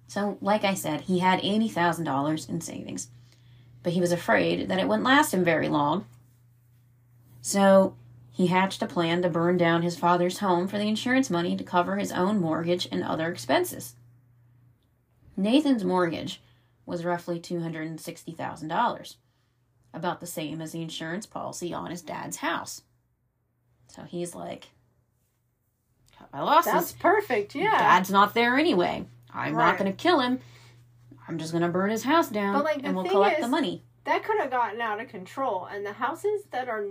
So, 0.08 0.38
like 0.42 0.64
I 0.64 0.74
said, 0.74 1.02
he 1.02 1.20
had 1.20 1.40
$80,000 1.42 2.50
in 2.50 2.60
savings, 2.60 3.08
but 3.82 3.94
he 3.94 4.02
was 4.02 4.12
afraid 4.12 4.68
that 4.68 4.78
it 4.80 4.88
wouldn't 4.88 5.06
last 5.06 5.34
him 5.34 5.44
very 5.44 5.70
long. 5.70 6.06
So, 7.42 7.96
he 8.30 8.48
hatched 8.48 8.82
a 8.82 8.88
plan 8.88 9.22
to 9.22 9.30
burn 9.30 9.58
down 9.58 9.82
his 9.84 9.98
father's 9.98 10.40
home 10.40 10.68
for 10.68 10.78
the 10.78 10.88
insurance 10.88 11.30
money 11.30 11.56
to 11.56 11.64
cover 11.64 11.96
his 11.98 12.12
own 12.12 12.40
mortgage 12.42 12.88
and 12.92 13.04
other 13.04 13.32
expenses. 13.32 13.96
Nathan's 15.38 15.84
mortgage 15.84 16.42
was 16.86 17.06
roughly 17.06 17.40
$260,000, 17.40 19.16
about 19.94 20.20
the 20.20 20.28
same 20.28 20.62
as 20.62 20.72
the 20.72 20.82
insurance 20.82 21.26
policy 21.26 21.74
on 21.74 21.92
his 21.92 22.02
dad's 22.02 22.38
house. 22.38 22.82
So 23.88 24.04
he's 24.04 24.34
like, 24.36 24.70
cut 26.18 26.32
my 26.32 26.42
losses. 26.42 26.72
That's 26.74 26.92
perfect. 26.94 27.56
Yeah. 27.56 27.78
Dad's 27.78 28.10
not 28.12 28.34
there 28.34 28.58
anyway. 28.58 29.06
I'm 29.34 29.54
not 29.56 29.78
going 29.78 29.92
to 29.92 29.98
kill 29.98 30.20
him. 30.20 30.40
I'm 31.28 31.38
just 31.38 31.52
going 31.52 31.62
to 31.64 31.70
burn 31.70 31.90
his 31.90 32.04
house 32.04 32.30
down 32.30 32.54
But, 32.56 32.64
like, 32.66 32.82
and 32.84 32.96
we'll 32.96 33.06
collect 33.06 33.40
is- 33.40 33.46
the 33.46 33.50
money. 33.50 33.84
that 34.06 34.24
could 34.24 34.40
have 34.40 34.50
gotten 34.52 34.82
out 34.82 35.00
of 35.00 35.08
control, 35.08 35.66
and 35.72 35.86
the 35.86 35.94
houses 35.94 36.42
that 36.52 36.68
are 36.68 36.86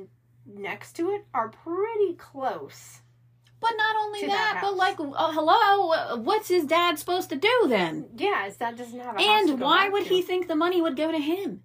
next 0.46 0.94
to 0.96 1.10
it 1.10 1.24
are 1.34 1.48
pretty 1.48 2.14
close. 2.14 3.00
But 3.60 3.72
not 3.76 3.96
only 3.96 4.20
that, 4.22 4.28
that 4.54 4.62
but 4.62 4.74
like, 4.76 4.98
uh, 4.98 5.32
hello, 5.32 6.16
what's 6.22 6.48
his 6.48 6.64
dad 6.64 6.98
supposed 6.98 7.28
to 7.28 7.36
do 7.36 7.66
then? 7.68 8.08
Yeah, 8.16 8.46
is 8.46 8.56
that 8.56 8.76
doesn't 8.78 8.98
have 8.98 9.16
a 9.16 9.18
house 9.22 9.44
to 9.46 9.50
And 9.52 9.60
why 9.60 9.88
would 9.90 10.04
to. 10.04 10.08
he 10.08 10.22
think 10.22 10.48
the 10.48 10.56
money 10.56 10.80
would 10.80 10.96
go 10.96 11.12
to 11.12 11.18
him? 11.18 11.62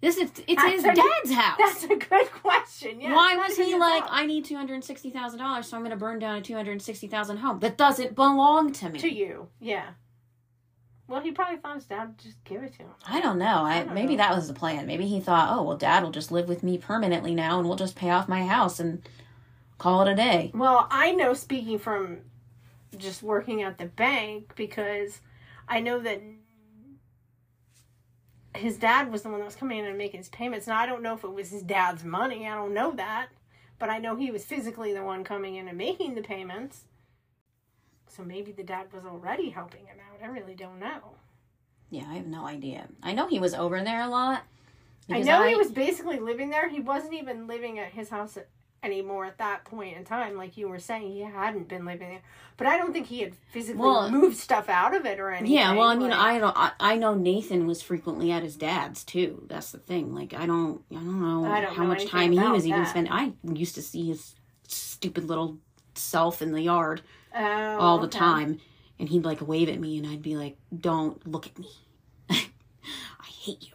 This 0.00 0.18
is 0.18 0.30
it's 0.46 0.62
That's 0.62 0.74
his 0.74 0.84
a- 0.84 0.94
dad's 0.94 1.32
house. 1.32 1.56
That's 1.58 1.84
a 1.84 1.96
good 1.96 2.30
question. 2.30 3.00
Yeah. 3.00 3.14
Why 3.14 3.36
was 3.36 3.56
he 3.56 3.76
like, 3.78 4.02
house. 4.02 4.10
I 4.12 4.26
need 4.26 4.44
two 4.44 4.56
hundred 4.56 4.84
sixty 4.84 5.10
thousand 5.10 5.38
dollars, 5.38 5.68
so 5.68 5.76
I'm 5.76 5.82
going 5.82 5.90
to 5.90 5.96
burn 5.96 6.18
down 6.18 6.36
a 6.36 6.42
two 6.42 6.54
hundred 6.54 6.80
sixty 6.82 7.06
thousand 7.06 7.38
home 7.38 7.60
that 7.60 7.78
doesn't 7.78 8.14
belong 8.14 8.72
to 8.74 8.90
me? 8.90 8.98
to 9.00 9.08
you? 9.12 9.48
Yeah. 9.58 9.90
Well, 11.08 11.20
he 11.20 11.30
probably 11.30 11.58
thought 11.58 11.76
his 11.76 11.84
dad 11.86 12.08
would 12.08 12.18
just 12.18 12.42
give 12.44 12.62
it 12.64 12.72
to 12.74 12.78
him. 12.80 12.88
I 13.06 13.20
don't 13.20 13.38
know. 13.38 13.62
I, 13.62 13.76
I 13.76 13.84
don't 13.84 13.94
maybe 13.94 14.16
know. 14.16 14.24
that 14.24 14.34
was 14.34 14.48
the 14.48 14.54
plan. 14.54 14.86
Maybe 14.86 15.06
he 15.06 15.20
thought, 15.20 15.48
oh 15.56 15.62
well, 15.62 15.76
Dad 15.76 16.02
will 16.02 16.10
just 16.10 16.32
live 16.32 16.48
with 16.48 16.62
me 16.64 16.78
permanently 16.78 17.34
now, 17.34 17.58
and 17.58 17.66
we'll 17.68 17.76
just 17.76 17.94
pay 17.96 18.10
off 18.10 18.28
my 18.28 18.44
house 18.44 18.80
and 18.80 19.08
call 19.78 20.02
it 20.02 20.10
a 20.10 20.14
day. 20.16 20.50
Well, 20.52 20.86
I 20.90 21.12
know 21.12 21.32
speaking 21.32 21.78
from 21.78 22.18
just 22.98 23.22
working 23.22 23.62
at 23.62 23.78
the 23.78 23.86
bank 23.86 24.52
because 24.56 25.20
I 25.68 25.80
know 25.80 26.00
that 26.00 26.20
his 28.56 28.76
dad 28.76 29.10
was 29.10 29.22
the 29.22 29.28
one 29.28 29.38
that 29.38 29.44
was 29.44 29.56
coming 29.56 29.78
in 29.78 29.84
and 29.86 29.98
making 29.98 30.18
his 30.18 30.28
payments. 30.28 30.66
Now 30.66 30.78
I 30.78 30.86
don't 30.86 31.02
know 31.02 31.14
if 31.14 31.24
it 31.24 31.32
was 31.32 31.50
his 31.50 31.62
dad's 31.62 32.04
money. 32.04 32.46
I 32.46 32.54
don't 32.54 32.74
know 32.74 32.92
that, 32.92 33.28
but 33.78 33.88
I 33.88 33.98
know 33.98 34.16
he 34.16 34.30
was 34.30 34.44
physically 34.44 34.92
the 34.92 35.04
one 35.04 35.24
coming 35.24 35.56
in 35.56 35.68
and 35.68 35.78
making 35.78 36.14
the 36.14 36.22
payments. 36.22 36.84
So 38.08 38.22
maybe 38.22 38.52
the 38.52 38.62
dad 38.62 38.92
was 38.92 39.04
already 39.04 39.50
helping 39.50 39.86
him 39.86 39.96
out. 40.10 40.22
I 40.22 40.28
really 40.28 40.54
don't 40.54 40.78
know. 40.78 41.16
Yeah, 41.90 42.04
I 42.08 42.14
have 42.14 42.26
no 42.26 42.46
idea. 42.46 42.88
I 43.02 43.12
know 43.12 43.28
he 43.28 43.38
was 43.38 43.54
over 43.54 43.82
there 43.82 44.02
a 44.02 44.08
lot. 44.08 44.42
I 45.08 45.20
know 45.20 45.46
he 45.46 45.54
was 45.54 45.70
basically 45.70 46.18
living 46.18 46.50
there. 46.50 46.68
He 46.68 46.80
wasn't 46.80 47.14
even 47.14 47.46
living 47.46 47.78
at 47.78 47.92
his 47.92 48.08
house 48.08 48.36
anymore 48.86 49.26
at 49.26 49.36
that 49.38 49.64
point 49.64 49.96
in 49.96 50.04
time. 50.04 50.36
Like 50.36 50.56
you 50.56 50.68
were 50.68 50.78
saying, 50.78 51.12
he 51.12 51.20
hadn't 51.20 51.68
been 51.68 51.84
living 51.84 52.08
there. 52.08 52.22
But 52.56 52.66
I 52.68 52.78
don't 52.78 52.94
think 52.94 53.06
he 53.08 53.20
had 53.20 53.34
physically 53.52 53.82
Well, 53.82 54.10
moved 54.10 54.38
stuff 54.38 54.70
out 54.70 54.94
of 54.96 55.04
it 55.04 55.20
or 55.20 55.30
anything. 55.30 55.54
Yeah, 55.54 55.74
well, 55.74 55.88
I 55.88 55.96
mean, 55.96 56.08
like- 56.10 56.18
I 56.18 56.38
don't. 56.38 56.56
I, 56.56 56.70
I 56.80 56.96
know 56.96 57.12
Nathan 57.14 57.66
was 57.66 57.82
frequently 57.82 58.32
at 58.32 58.42
his 58.42 58.56
dad's 58.56 59.04
too. 59.04 59.42
That's 59.48 59.72
the 59.72 59.78
thing. 59.78 60.14
Like, 60.14 60.32
I 60.32 60.46
don't. 60.46 60.80
I 60.90 60.94
don't 60.94 61.20
know 61.20 61.44
I 61.50 61.60
don't 61.60 61.74
how 61.74 61.82
know 61.82 61.88
much 61.88 62.06
time 62.06 62.32
he 62.32 62.38
was 62.38 62.66
even 62.66 62.80
that. 62.84 62.88
spending. 62.88 63.12
I 63.12 63.32
used 63.52 63.74
to 63.74 63.82
see 63.82 64.06
his 64.06 64.34
stupid 64.68 65.24
little 65.24 65.58
self 65.94 66.40
in 66.40 66.52
the 66.52 66.62
yard 66.62 67.02
Oh, 67.34 67.78
all 67.78 67.98
the 67.98 68.06
okay. 68.06 68.18
time, 68.18 68.60
and 68.98 69.08
he'd 69.10 69.24
like 69.26 69.46
wave 69.46 69.68
at 69.68 69.78
me, 69.78 69.98
and 69.98 70.06
I'd 70.06 70.22
be 70.22 70.36
like, 70.36 70.56
"Don't 70.74 71.26
look 71.26 71.46
at 71.46 71.58
me. 71.58 71.68
I 72.30 73.26
hate 73.42 73.62
you." 73.68 73.74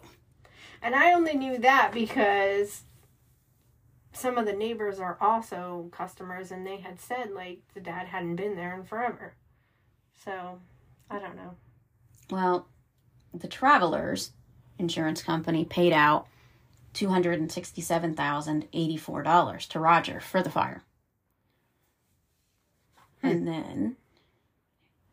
And 0.81 0.95
I 0.95 1.13
only 1.13 1.35
knew 1.35 1.59
that 1.59 1.91
because 1.93 2.81
some 4.21 4.37
of 4.37 4.45
the 4.45 4.53
neighbors 4.53 4.99
are 4.99 5.17
also 5.19 5.89
customers, 5.91 6.51
and 6.51 6.65
they 6.65 6.77
had 6.77 6.99
said 6.99 7.31
like 7.31 7.59
the 7.73 7.81
dad 7.81 8.07
hadn't 8.07 8.35
been 8.35 8.55
there 8.55 8.75
in 8.75 8.83
forever. 8.83 9.33
So 10.23 10.59
I 11.09 11.19
don't 11.19 11.35
know. 11.35 11.55
Well, 12.29 12.67
the 13.33 13.47
Travelers 13.47 14.31
insurance 14.77 15.21
company 15.21 15.65
paid 15.65 15.91
out 15.91 16.27
two 16.93 17.09
hundred 17.09 17.39
and 17.39 17.51
sixty-seven 17.51 18.13
thousand 18.13 18.67
eighty-four 18.71 19.23
dollars 19.23 19.65
to 19.67 19.79
Roger 19.79 20.19
for 20.19 20.43
the 20.43 20.49
fire, 20.49 20.83
hmm. 23.21 23.27
and 23.27 23.47
then, 23.47 23.95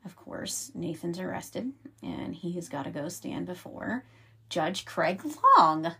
of 0.04 0.14
course, 0.16 0.70
Nathan's 0.74 1.18
arrested, 1.18 1.72
and 2.02 2.34
he's 2.34 2.68
got 2.68 2.84
to 2.84 2.90
go 2.90 3.08
stand 3.08 3.46
before 3.46 4.04
Judge 4.48 4.84
Craig 4.84 5.22
Long. 5.56 5.92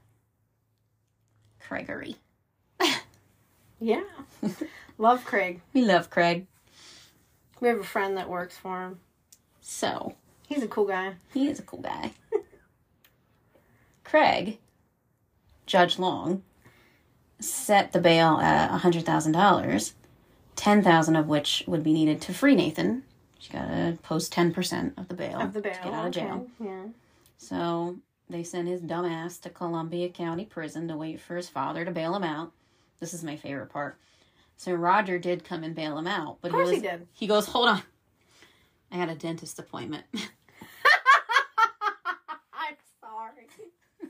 Craigery. 1.67 2.17
Yeah, 3.81 4.03
love 4.99 5.25
Craig. 5.25 5.61
We 5.73 5.83
love 5.85 6.11
Craig. 6.11 6.47
We 7.61 7.69
have 7.69 7.79
a 7.81 7.85
friend 7.85 8.17
that 8.17 8.29
works 8.29 8.57
for 8.57 8.83
him. 8.83 9.01
So, 9.61 10.15
He's 10.49 10.63
a 10.63 10.69
cool 10.69 10.87
guy. 10.87 11.15
He 11.35 11.49
is 11.49 11.59
a 11.59 11.63
cool 11.63 11.81
guy. 11.83 12.13
Craig, 14.05 14.59
Judge 15.67 15.99
Long, 15.99 16.43
set 17.39 17.93
the 17.93 18.01
bail 18.01 18.39
at 18.39 18.71
hundred 18.81 19.05
thousand 19.05 19.33
dollars, 19.33 19.95
ten 20.57 20.83
thousand 20.83 21.17
of 21.17 21.27
which 21.29 21.65
would 21.67 21.83
be 21.85 21.93
needed 21.93 22.21
to 22.23 22.35
free 22.35 22.55
Nathan. 22.55 23.03
She 23.39 23.53
got 23.53 23.67
to 23.69 23.99
post 24.03 24.33
ten 24.33 24.53
percent 24.53 24.95
of 24.97 25.09
the 25.09 25.15
bail 25.15 25.41
Of 25.41 25.53
the 25.53 25.61
bail. 25.61 25.75
to 25.75 25.83
get 25.83 25.93
out 25.93 26.07
of 26.07 26.13
jail. 26.13 26.47
okay, 26.61 26.71
Yeah. 26.71 26.85
So 27.37 27.97
they 28.31 28.43
sent 28.43 28.67
his 28.69 28.81
dumb 28.81 29.05
ass 29.05 29.39
to 29.39 29.51
Columbia 29.51 30.09
County 30.09 30.45
Prison 30.45 30.89
to 30.89 30.97
wait 30.97 31.21
for 31.21 31.37
his 31.37 31.49
father 31.49 31.85
to 31.85 31.91
bail 31.91 32.17
him 32.17 32.25
out. 32.25 32.53
This 33.01 33.15
is 33.15 33.23
my 33.25 33.37
favorite 33.37 33.71
part. 33.71 33.99
So 34.57 34.73
Roger 34.73 35.19
did 35.19 35.45
come 35.45 35.63
and 35.63 35.75
bail 35.75 35.97
him 35.99 36.07
out, 36.09 36.39
but 36.41 36.49
Of 36.49 36.55
course 36.55 36.71
he 36.71 36.77
he 36.77 36.81
did. 36.83 37.07
he 37.13 37.27
goes, 37.27 37.47
"Hold 37.47 37.69
on, 37.69 37.83
I 38.91 38.97
had 38.97 39.09
a 39.09 39.15
dentist 39.15 39.59
appointment." 39.59 40.05
I'm 42.53 42.75
sorry. 43.01 43.47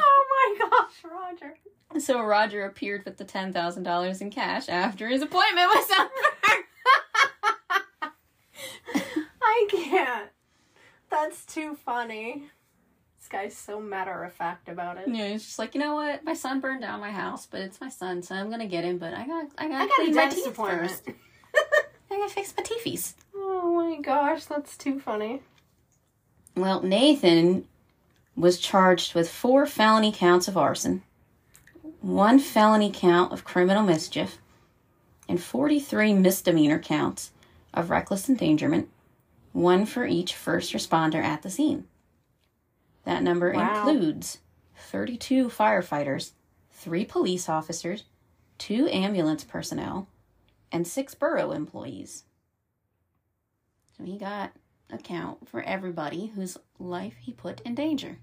oh 0.00 0.56
my 0.58 0.68
gosh, 0.70 1.04
Roger. 1.04 1.58
So 2.00 2.22
Roger 2.22 2.64
appeared 2.64 3.04
with 3.04 3.18
the 3.18 3.24
ten 3.24 3.52
thousand 3.52 3.82
dollars 3.82 4.20
in 4.22 4.30
cash 4.30 4.68
after 4.68 5.06
his 5.08 5.20
appointment 5.22 5.68
was 5.68 5.90
over. 5.90 6.10
I 9.42 9.66
can't. 9.70 10.30
That's 11.10 11.44
too 11.44 11.76
funny. 11.84 12.50
This 13.24 13.30
guy's 13.30 13.56
so 13.56 13.80
matter 13.80 14.22
of 14.22 14.34
fact 14.34 14.68
about 14.68 14.98
it. 14.98 15.08
yeah, 15.08 15.28
he's 15.28 15.44
just 15.46 15.58
like, 15.58 15.74
you 15.74 15.80
know 15.80 15.94
what? 15.94 16.24
My 16.24 16.34
son 16.34 16.60
burned 16.60 16.82
down 16.82 17.00
my 17.00 17.10
house, 17.10 17.46
but 17.46 17.62
it's 17.62 17.80
my 17.80 17.88
son, 17.88 18.22
so 18.22 18.34
I'm 18.34 18.50
gonna 18.50 18.66
get 18.66 18.84
him. 18.84 18.98
But 18.98 19.14
I 19.14 19.26
got, 19.26 19.46
I 19.56 19.66
got 19.66 19.80
I 19.80 19.84
to 19.84 19.88
got 19.88 19.94
clean 19.94 20.14
my 20.14 20.28
teeth 20.28 20.54
first. 20.54 21.08
I 22.10 22.18
gotta 22.18 22.30
fix 22.30 22.52
my 22.54 22.62
teethies. 22.62 23.14
oh 23.34 23.76
my 23.76 23.98
gosh, 24.02 24.44
that's 24.44 24.76
too 24.76 25.00
funny. 25.00 25.40
Well, 26.54 26.82
Nathan 26.82 27.66
was 28.36 28.58
charged 28.60 29.14
with 29.14 29.30
four 29.30 29.64
felony 29.64 30.12
counts 30.12 30.46
of 30.46 30.58
arson, 30.58 31.02
one 32.02 32.38
felony 32.38 32.90
count 32.92 33.32
of 33.32 33.42
criminal 33.42 33.84
mischief, 33.84 34.36
and 35.30 35.42
43 35.42 36.12
misdemeanor 36.12 36.78
counts 36.78 37.30
of 37.72 37.88
reckless 37.88 38.28
endangerment, 38.28 38.90
one 39.54 39.86
for 39.86 40.04
each 40.04 40.34
first 40.34 40.74
responder 40.74 41.22
at 41.24 41.40
the 41.40 41.48
scene. 41.48 41.86
That 43.04 43.22
number 43.22 43.52
Wow. 43.52 43.88
includes 43.88 44.38
32 44.76 45.48
firefighters, 45.48 46.32
three 46.70 47.04
police 47.04 47.48
officers, 47.48 48.04
two 48.58 48.88
ambulance 48.88 49.44
personnel, 49.44 50.08
and 50.72 50.86
six 50.86 51.14
borough 51.14 51.52
employees. 51.52 52.24
So 53.96 54.04
he 54.04 54.18
got 54.18 54.52
a 54.90 54.98
count 54.98 55.48
for 55.48 55.62
everybody 55.62 56.26
whose 56.26 56.56
life 56.78 57.16
he 57.20 57.32
put 57.32 57.60
in 57.62 57.74
danger, 57.74 58.18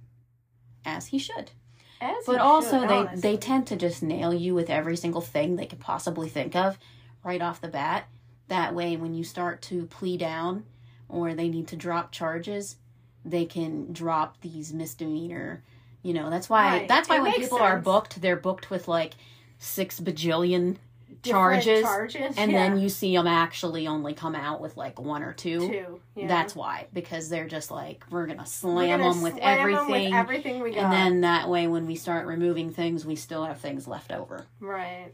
as 0.86 1.08
he 1.08 1.18
should. 1.18 1.52
As 2.00 2.26
But 2.26 2.40
also, 2.40 2.82
should, 2.82 2.90
they 2.90 2.98
honestly. 2.98 3.22
they 3.22 3.38
tend 3.38 3.68
to 3.68 3.76
just 3.76 4.02
nail 4.02 4.34
you 4.34 4.56
with 4.56 4.70
every 4.70 4.98
single 4.98 5.22
thing 5.22 5.56
they 5.56 5.68
could 5.68 5.80
possibly 5.80 6.30
think 6.30 6.56
of 6.56 6.78
right 7.24 7.42
off 7.42 7.62
the 7.62 7.68
bat. 7.68 8.08
That 8.48 8.74
way, 8.74 8.98
when 8.98 9.14
you 9.14 9.24
start 9.24 9.62
to 9.64 9.86
plea 9.86 10.18
down 10.18 10.66
or 11.08 11.34
they 11.34 11.48
need 11.48 11.68
to 11.70 11.76
drop 11.76 12.12
charges, 12.12 12.78
they 13.26 13.46
can 13.46 13.92
drop 13.94 14.40
these 14.42 14.74
misdemeanor. 14.74 15.64
You 16.04 16.14
know, 16.14 16.30
that's 16.30 16.50
why 16.50 16.80
Right. 16.80 16.88
that's 16.88 17.08
why 17.10 17.18
It 17.18 17.22
when 17.22 17.34
people 17.34 17.60
are 17.60 17.78
booked, 17.80 18.22
they're 18.22 18.36
booked 18.36 18.70
with 18.72 18.88
like 18.88 19.14
six 19.60 20.00
bajillion 20.00 20.78
charges, 21.24 21.84
charges, 21.84 22.36
and 22.36 22.52
yeah. 22.52 22.58
then 22.70 22.80
you 22.80 22.90
see 22.90 23.16
them 23.16 23.28
actually 23.28 23.86
only 23.88 24.16
come 24.16 24.34
out 24.34 24.60
with 24.60 24.76
like 24.76 25.00
one 25.00 25.22
or 25.22 25.34
two. 25.34 25.60
two. 25.60 26.02
Yeah. 26.16 26.28
That's 26.28 26.56
why, 26.56 26.88
because 26.94 27.30
they're 27.30 27.48
just 27.48 27.70
like 27.70 28.04
we're 28.10 28.26
gonna 28.26 28.40
We're 28.40 28.46
slam 28.46 29.00
gonna 29.02 29.14
them 29.14 29.22
with 29.22 29.34
slam 29.34 29.44
'em 29.44 29.60
everything, 29.60 30.06
with 30.06 30.14
everything 30.16 30.60
we 30.62 30.72
got. 30.72 30.86
and 30.86 30.94
then 30.94 31.22
that 31.22 31.48
way, 31.48 31.68
when 31.68 31.86
we 31.86 31.94
start 31.96 32.26
removing 32.26 32.72
things, 32.72 33.06
we 33.06 33.16
still 33.16 33.46
have 33.46 33.60
things 33.60 33.88
left 33.88 34.12
over. 34.12 34.46
right. 34.60 35.12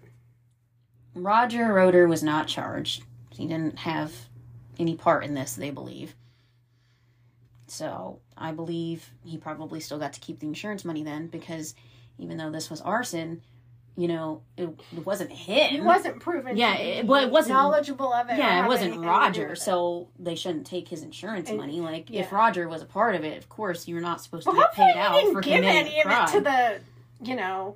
Roger 1.15 1.73
Roeder 1.73 2.07
was 2.07 2.21
not 2.23 2.47
charged. 2.47 3.03
He 3.31 3.47
didn't 3.47 3.79
have 3.79 4.13
any 4.79 4.95
part 4.95 5.23
in 5.25 5.33
this, 5.33 5.55
they 5.55 5.71
believe. 5.71 6.15
So 7.67 8.19
I 8.37 8.51
believe 8.51 9.09
he 9.23 9.37
probably 9.37 9.79
still 9.79 9.99
got 9.99 10.13
to 10.13 10.19
keep 10.19 10.39
the 10.39 10.47
insurance 10.47 10.85
money 10.85 11.03
then 11.03 11.27
because 11.27 11.75
even 12.17 12.37
though 12.37 12.49
this 12.49 12.69
was 12.69 12.81
arson, 12.81 13.41
you 13.95 14.07
know, 14.07 14.41
it, 14.57 14.69
it 14.95 15.05
wasn't 15.05 15.31
him. 15.31 15.75
It 15.75 15.83
wasn't 15.83 16.19
proven. 16.19 16.55
Yeah, 16.55 16.75
to 16.75 16.81
it- 16.83 17.05
well, 17.07 17.23
it 17.25 17.31
wasn't- 17.31 17.55
knowledgeable 17.55 18.13
of 18.13 18.29
it. 18.29 18.37
yeah, 18.37 18.63
it 18.63 18.67
wasn't 18.67 18.93
anything 18.93 19.01
to 19.01 19.07
do 19.07 19.11
Roger, 19.11 19.55
so 19.55 20.07
they 20.19 20.35
shouldn't 20.35 20.67
take 20.67 20.87
his 20.87 21.01
insurance 21.03 21.49
And- 21.49 21.57
money. 21.57 21.81
Like, 21.81 22.09
yeah. 22.09 22.21
if 22.21 22.31
Roger 22.31 22.69
was 22.69 22.81
a 22.81 22.85
part 22.85 23.15
of 23.15 23.23
it, 23.23 23.37
of 23.37 23.49
course, 23.49 23.87
you're 23.87 23.99
not 24.01 24.21
supposed 24.21 24.43
to 24.45 24.51
Well, 24.51 24.61
get 24.61 24.73
paid 24.73 24.95
out 24.95 25.13
didn't 25.15 25.33
for 25.33 25.41
give 25.41 25.63
any 25.63 25.99
of 26.01 26.09
it 26.11 26.27
to 26.33 26.41
the, 26.41 26.79
you 27.27 27.35
know, 27.35 27.75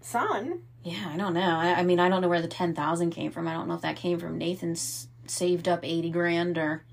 son. 0.00 0.60
Yeah, 0.82 1.10
I 1.12 1.16
don't 1.16 1.34
know. 1.34 1.40
I, 1.56 1.80
I 1.80 1.82
mean, 1.82 1.98
I 1.98 2.08
don't 2.08 2.22
know 2.22 2.28
where 2.28 2.42
the 2.42 2.48
ten 2.48 2.74
thousand 2.74 3.10
came 3.10 3.32
from. 3.32 3.48
I 3.48 3.54
don't 3.54 3.66
know 3.66 3.74
if 3.74 3.80
that 3.80 3.96
came 3.96 4.18
from 4.20 4.38
Nathan's 4.38 5.08
saved 5.26 5.66
up 5.66 5.80
eighty 5.84 6.10
grand 6.10 6.58
or 6.58 6.84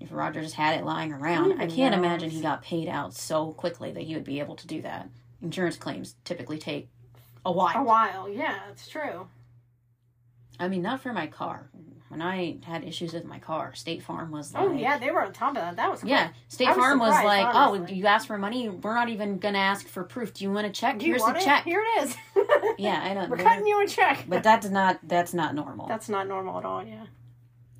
if 0.00 0.12
Roger 0.12 0.42
just 0.42 0.54
had 0.54 0.78
it 0.78 0.84
lying 0.84 1.12
around. 1.12 1.52
Who 1.52 1.62
I 1.62 1.66
can't 1.66 1.94
knows? 1.94 2.04
imagine 2.04 2.30
he 2.30 2.40
got 2.40 2.62
paid 2.62 2.88
out 2.88 3.14
so 3.14 3.52
quickly 3.52 3.92
that 3.92 4.02
he 4.02 4.14
would 4.14 4.24
be 4.24 4.40
able 4.40 4.56
to 4.56 4.66
do 4.66 4.82
that. 4.82 5.08
Insurance 5.42 5.76
claims 5.76 6.16
typically 6.24 6.58
take 6.58 6.88
a 7.44 7.52
while. 7.52 7.76
A 7.76 7.82
while, 7.82 8.28
yeah, 8.28 8.60
it's 8.70 8.88
true. 8.88 9.28
I 10.58 10.68
mean, 10.68 10.82
not 10.82 11.00
for 11.00 11.12
my 11.12 11.26
car. 11.26 11.70
When 12.08 12.22
I 12.22 12.58
had 12.62 12.84
issues 12.84 13.12
with 13.12 13.24
my 13.24 13.40
car, 13.40 13.74
State 13.74 14.02
Farm 14.02 14.30
was 14.30 14.54
oh, 14.54 14.60
like, 14.60 14.68
Oh 14.68 14.72
yeah, 14.74 14.98
they 14.98 15.10
were 15.10 15.24
on 15.24 15.32
top 15.32 15.50
of 15.50 15.56
that. 15.56 15.76
That 15.76 15.90
was. 15.90 16.04
Yeah, 16.04 16.28
State 16.46 16.68
was 16.68 16.76
Farm 16.76 17.00
was 17.00 17.10
like, 17.24 17.46
oh, 17.46 17.58
honestly. 17.58 17.96
"Oh, 17.96 17.98
you 17.98 18.06
asked 18.06 18.28
for 18.28 18.38
money. 18.38 18.68
We're 18.68 18.94
not 18.94 19.08
even 19.08 19.38
gonna 19.38 19.58
ask 19.58 19.88
for 19.88 20.04
proof. 20.04 20.32
Do 20.32 20.44
you 20.44 20.52
want 20.52 20.66
a 20.66 20.70
check? 20.70 20.98
Do 21.00 21.06
Here's 21.06 21.24
the 21.24 21.34
it? 21.34 21.42
check." 21.42 21.64
Here 21.64 21.82
it 21.82 22.04
is. 22.04 22.16
Yeah, 22.76 23.00
I 23.04 23.14
don't. 23.14 23.30
We're 23.30 23.36
cutting 23.36 23.66
you 23.66 23.84
a 23.84 23.86
check. 23.86 24.24
But 24.26 24.42
that's 24.42 24.68
not 24.68 24.98
that's 25.04 25.32
not 25.32 25.54
normal. 25.54 25.86
That's 25.86 26.08
not 26.08 26.26
normal 26.26 26.58
at 26.58 26.64
all. 26.64 26.84
Yeah. 26.84 27.06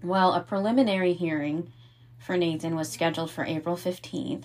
Well, 0.05 0.35
a 0.35 0.41
preliminary 0.41 1.15
hearing 1.15 1.73
for 2.25 2.37
Nathan 2.37 2.75
was 2.75 2.91
scheduled 2.91 3.31
for 3.31 3.45
April 3.45 3.77
15th. 3.77 4.45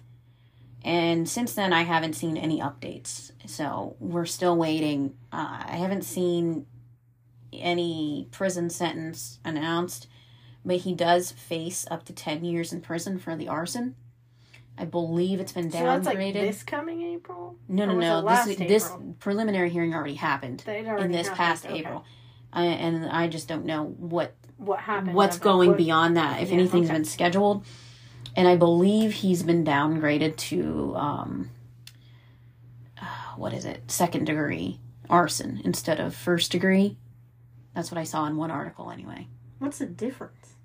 And 0.83 1.27
since 1.27 1.53
then, 1.53 1.71
I 1.71 1.83
haven't 1.83 2.13
seen 2.13 2.35
any 2.37 2.59
updates. 2.59 3.31
So 3.45 3.95
we're 3.99 4.25
still 4.25 4.57
waiting. 4.57 5.15
Uh, 5.31 5.63
I 5.65 5.77
haven't 5.77 6.03
seen 6.03 6.65
any 7.53 8.27
prison 8.31 8.69
sentence 8.69 9.39
announced, 9.45 10.07
but 10.65 10.77
he 10.77 10.93
does 10.93 11.31
face 11.31 11.85
up 11.89 12.03
to 12.05 12.13
10 12.13 12.43
years 12.43 12.73
in 12.73 12.81
prison 12.81 13.17
for 13.17 13.35
the 13.35 13.47
arson. 13.47 13.95
I 14.77 14.85
believe 14.85 15.39
it's 15.39 15.51
been 15.51 15.69
downgraded. 15.69 15.71
So 15.71 15.85
that's 15.85 16.05
like 16.05 16.33
this 16.33 16.63
coming 16.63 17.01
April. 17.01 17.57
no, 17.67 17.85
no, 17.85 17.95
no. 17.95 18.45
This 18.45 18.57
this 18.57 18.91
preliminary 19.19 19.69
hearing 19.69 19.93
already 19.93 20.13
happened 20.15 20.63
already 20.65 21.03
in 21.03 21.11
this 21.11 21.27
happened. 21.27 21.37
past 21.37 21.65
Okay. 21.65 21.79
April. 21.79 22.05
I, 22.53 22.63
and 22.63 23.05
I 23.05 23.27
just 23.27 23.47
don't 23.47 23.65
know 23.65 23.83
what 23.83 24.33
What 24.59 24.79
happened? 24.81 25.15
what's 25.15 25.37
going 25.39 25.69
What- 25.69 25.77
beyond 25.77 26.17
that 26.17 26.41
if 26.43 26.49
Yeah, 26.49 26.55
anything's 26.55 26.87
okay. 26.89 26.93
been 26.95 27.05
scheduled 27.05 27.65
and 28.35 28.47
i 28.47 28.55
believe 28.55 29.13
he's 29.13 29.41
been 29.41 29.63
downgraded 29.65 30.35
to 30.37 30.93
um 30.95 31.49
uh, 33.01 33.05
what 33.37 33.53
is 33.53 33.65
it 33.65 33.89
second 33.89 34.25
degree 34.25 34.79
arson 35.09 35.61
instead 35.63 35.99
of 35.99 36.13
first 36.13 36.51
degree 36.51 36.97
that's 37.73 37.89
what 37.89 37.97
i 37.97 38.03
saw 38.03 38.25
in 38.27 38.35
one 38.37 38.51
article 38.51 38.91
anyway 38.91 39.27
What's 39.59 39.79
the 39.79 39.85
difference? 39.85 40.55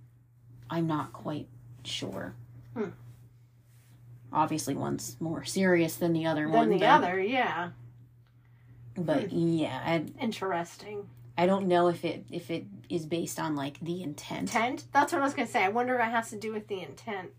i'm 0.68 0.87
not 0.87 1.12
quite 1.12 1.48
sure 1.85 2.35
Hmm. 2.76 2.90
obviously 4.33 4.74
one's 4.74 5.16
more 5.20 5.44
serious 5.44 5.94
than 5.96 6.12
the 6.12 6.26
other 6.26 6.42
Than 6.44 6.52
one 6.52 6.68
the 6.70 6.85
other, 6.85 7.20
yeah. 7.20 7.70
but 8.96 9.33
yeah 9.33 9.80
I, 9.85 10.04
Interesting. 10.20 11.09
I 11.38 11.46
don't 11.46 11.66
know 11.68 11.88
if 11.88 12.04
it 12.04 12.24
if 12.30 12.50
it 12.50 12.64
is 12.88 13.07
based 13.07 13.38
on 13.38 13.57
like 13.57 13.81
the 13.81 14.03
intent 14.03 14.55
Intent? 14.55 14.85
That's 14.92 15.12
what 15.12 15.20
I 15.20 15.25
was 15.25 15.35
gonna 15.35 15.49
say. 15.49 15.64
I 15.64 15.68
wonder 15.68 15.94
if 15.94 16.01
it 16.01 16.11
has 16.11 16.31
to 16.31 16.38
do 16.38 16.53
with 16.53 16.68
the 16.68 16.81
intent. 16.81 17.31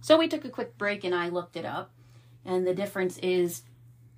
So 0.00 0.18
we 0.18 0.28
took 0.28 0.44
a 0.44 0.50
quick 0.50 0.76
break 0.78 1.04
and 1.04 1.14
I 1.14 1.28
looked 1.28 1.56
it 1.56 1.64
up. 1.64 1.92
And 2.44 2.66
the 2.66 2.74
difference 2.74 3.18
is 3.18 3.62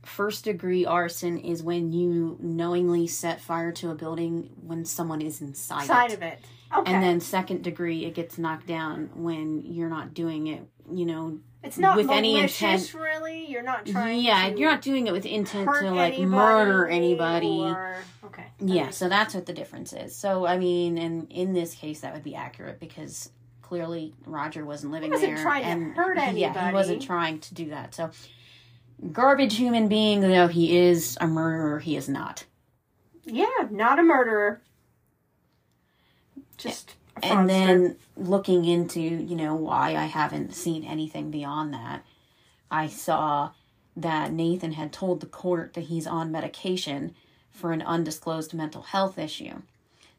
first 0.03 0.45
degree 0.45 0.85
arson 0.85 1.39
is 1.39 1.63
when 1.63 1.93
you 1.93 2.37
knowingly 2.41 3.07
set 3.07 3.41
fire 3.41 3.73
to 3.73 3.91
a 3.91 3.95
building 3.95 4.51
when 4.63 4.85
someone 4.85 5.21
is 5.23 5.41
inside 5.41 5.87
Side 5.87 6.11
it. 6.11 6.15
of 6.15 6.23
it. 6.23 6.39
Okay. 6.77 6.93
And 6.93 7.03
then 7.03 7.21
second 7.21 7.63
degree 7.63 8.05
it 8.05 8.15
gets 8.15 8.39
knocked 8.39 8.67
down 8.67 9.11
when 9.15 9.63
you're 9.65 9.89
not 9.91 10.15
doing 10.15 10.47
it, 10.49 10.63
you 10.91 11.07
know. 11.07 11.39
It's 11.65 11.79
not 11.79 11.97
with 11.97 12.11
any 12.11 12.39
intent- 12.39 12.95
really. 12.95 13.47
You're 13.47 13.63
not 13.63 13.87
trying. 13.87 14.21
yeah, 14.21 14.51
to 14.51 14.59
you're 14.59 14.71
not 14.71 14.83
doing 14.83 15.07
it 15.07 15.13
with 15.13 15.25
intent 15.25 15.69
to 15.81 15.91
like 15.91 16.15
anybody 16.15 16.27
murder 16.27 16.87
anybody. 16.87 17.61
Or... 17.63 17.97
Okay. 18.25 18.47
Yeah, 18.61 18.91
so 18.91 19.09
that's 19.09 19.35
what 19.35 19.47
the 19.47 19.53
difference 19.53 19.93
is. 19.93 20.15
So 20.15 20.47
I 20.47 20.59
mean, 20.59 20.99
and 20.99 21.27
in 21.31 21.55
this 21.55 21.75
case 21.75 22.01
that 22.01 22.13
would 22.13 22.23
be 22.23 22.35
accurate 22.35 22.81
because 22.81 23.31
clearly 23.63 24.15
Roger 24.27 24.65
wasn't 24.65 24.93
living 24.93 25.11
he 25.11 25.15
wasn't 25.15 25.37
there 25.37 25.43
trying 25.43 25.63
to 25.63 25.69
and 25.69 25.97
hurt 25.97 26.19
Yeah, 26.35 26.69
he 26.69 26.75
wasn't 26.75 27.03
trying 27.03 27.41
to 27.41 27.55
do 27.55 27.71
that. 27.71 27.95
So 27.95 28.11
garbage 29.11 29.57
human 29.57 29.89
being 29.89 30.21
though 30.21 30.49
he 30.49 30.77
is 30.77 31.17
a 31.21 31.27
murderer, 31.27 31.79
he 31.79 31.97
is 31.97 32.09
not. 32.09 32.45
Yeah, 33.25 33.47
not 33.71 33.99
a 33.99 34.03
murderer. 34.03 34.61
Just 36.59 36.91
a 36.91 37.04
And 37.23 37.49
then 37.49 37.97
looking 38.17 38.65
into, 38.65 39.01
you 39.01 39.37
know, 39.37 39.55
why 39.55 39.95
I 39.95 40.07
haven't 40.07 40.55
seen 40.55 40.85
anything 40.85 41.31
beyond 41.31 41.73
that, 41.73 42.05
I 42.71 42.89
saw 42.89 43.51
that 43.97 44.33
Nathan 44.33 44.73
had 44.73 44.93
told 44.93 45.21
the 45.21 45.27
court 45.27 45.75
that 45.75 45.83
he's 45.83 46.07
on 46.07 46.33
medication 46.33 47.15
for 47.51 47.73
an 47.73 47.83
undisclosed 47.83 48.53
mental 48.53 48.83
health 48.83 49.19
issue. 49.19 49.63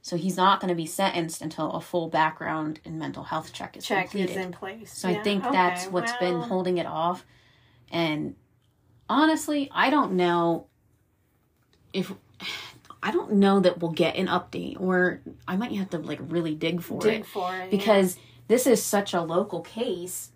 So 0.02 0.18
he's 0.18 0.38
not 0.38 0.60
going 0.60 0.70
to 0.70 0.76
be 0.76 0.86
sentenced 0.86 1.42
until 1.42 1.72
a 1.72 1.82
full 1.82 2.08
background 2.10 2.80
and 2.86 3.00
mental 3.00 3.24
health 3.24 3.52
check 3.52 3.76
is 3.76 3.86
check 3.86 4.12
completed. 4.12 4.38
is 4.38 4.46
in 4.46 4.52
place. 4.52 4.96
So 4.96 5.10
Yeah, 5.10 5.20
I 5.20 5.24
think 5.24 5.44
okay, 5.44 5.52
that's 5.52 5.88
what's 5.88 6.16
been 6.18 6.42
holding 6.42 6.78
it 6.78 6.86
off. 6.86 7.26
And 7.92 8.36
honestly, 9.10 9.70
I 9.74 9.90
don't 9.90 10.14
know 10.14 10.68
if 11.92 12.14
I 13.06 13.12
don't 13.12 13.34
know 13.34 13.60
that 13.60 13.80
we'll 13.80 13.92
get 13.92 14.16
an 14.16 14.26
update 14.26 14.82
or 14.82 15.22
I 15.48 15.58
might 15.58 15.72
have 15.74 15.92
to 15.92 16.00
like 16.00 16.18
really 16.24 16.56
dig 16.56 16.82
for 16.82 17.00
dig 17.00 17.22
it 17.22 17.26
for 17.28 17.56
it 17.56 17.70
because 17.70 18.18
this 18.48 18.66
is 18.66 18.82
such 18.82 19.14
a 19.14 19.22
local 19.22 19.62
case 19.62 20.32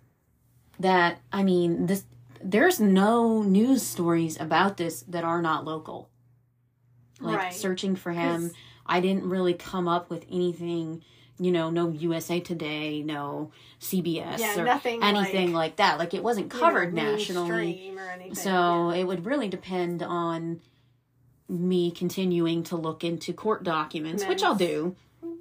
that 0.78 1.18
I 1.32 1.42
mean 1.42 1.86
this 1.86 2.04
there's 2.40 2.78
no 2.78 3.42
news 3.42 3.82
stories 3.82 4.40
about 4.40 4.76
this 4.76 5.02
that 5.08 5.24
are 5.24 5.42
not 5.42 5.64
local. 5.64 6.10
Like 7.20 7.38
Right. 7.38 7.52
searching 7.52 7.96
for 7.96 8.12
him, 8.12 8.52
I 8.86 9.00
didn't 9.00 9.28
really 9.28 9.52
come 9.52 9.88
up 9.88 10.08
with 10.08 10.24
anything, 10.30 11.02
you 11.40 11.50
know, 11.50 11.70
no 11.70 11.88
USA 11.90 12.38
Today, 12.38 13.02
no 13.02 13.50
CBS 13.80 14.38
yeah, 14.38 14.60
or 14.60 14.64
nothing 14.64 15.02
anything 15.02 15.52
like, 15.52 15.72
like, 15.72 15.76
that. 15.76 15.98
Like 15.98 16.14
it 16.14 16.22
wasn't 16.22 16.54
you 16.54 16.60
know, 16.60 16.66
covered 16.66 16.94
nationally. 16.94 17.50
mainstream 17.50 17.98
or 17.98 18.10
anything. 18.10 18.34
So 18.36 18.90
it 18.90 19.02
would 19.02 19.26
really 19.26 19.48
depend 19.48 20.04
on 20.04 20.60
me 21.50 21.90
continuing 21.90 22.62
to 22.64 22.76
look 22.76 23.04
into 23.04 23.32
court 23.32 23.64
documents, 23.64 24.24
which 24.24 24.42
I'll 24.42 24.54
do, 24.54 24.94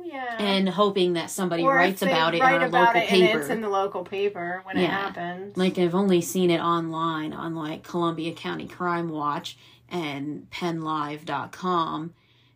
yeah. 0.03 0.35
and 0.39 0.67
hoping 0.67 1.13
that 1.13 1.29
somebody 1.29 1.63
Or 1.63 1.75
writes 1.75 2.01
about 2.01 2.33
it 2.33 2.37
in 2.37 2.43
write 2.43 2.61
our 2.61 2.67
about 2.67 2.95
local 2.95 3.01
it 3.01 3.07
paper. 3.07 3.31
And 3.31 3.41
it's 3.41 3.49
in 3.49 3.61
the 3.61 3.69
local 3.69 4.03
paper 4.03 4.61
when 4.63 4.77
it 4.77 4.89
happens. 4.89 5.55
like 5.55 5.77
I've 5.77 5.95
only 5.95 6.21
seen 6.21 6.49
it 6.49 6.59
online 6.59 7.33
on 7.33 7.55
like 7.55 7.83
Columbia 7.83 8.33
County 8.33 8.67
Crime 8.67 9.09
Watch 9.09 9.57
and 9.89 10.49
PennLive.com. 10.51 12.13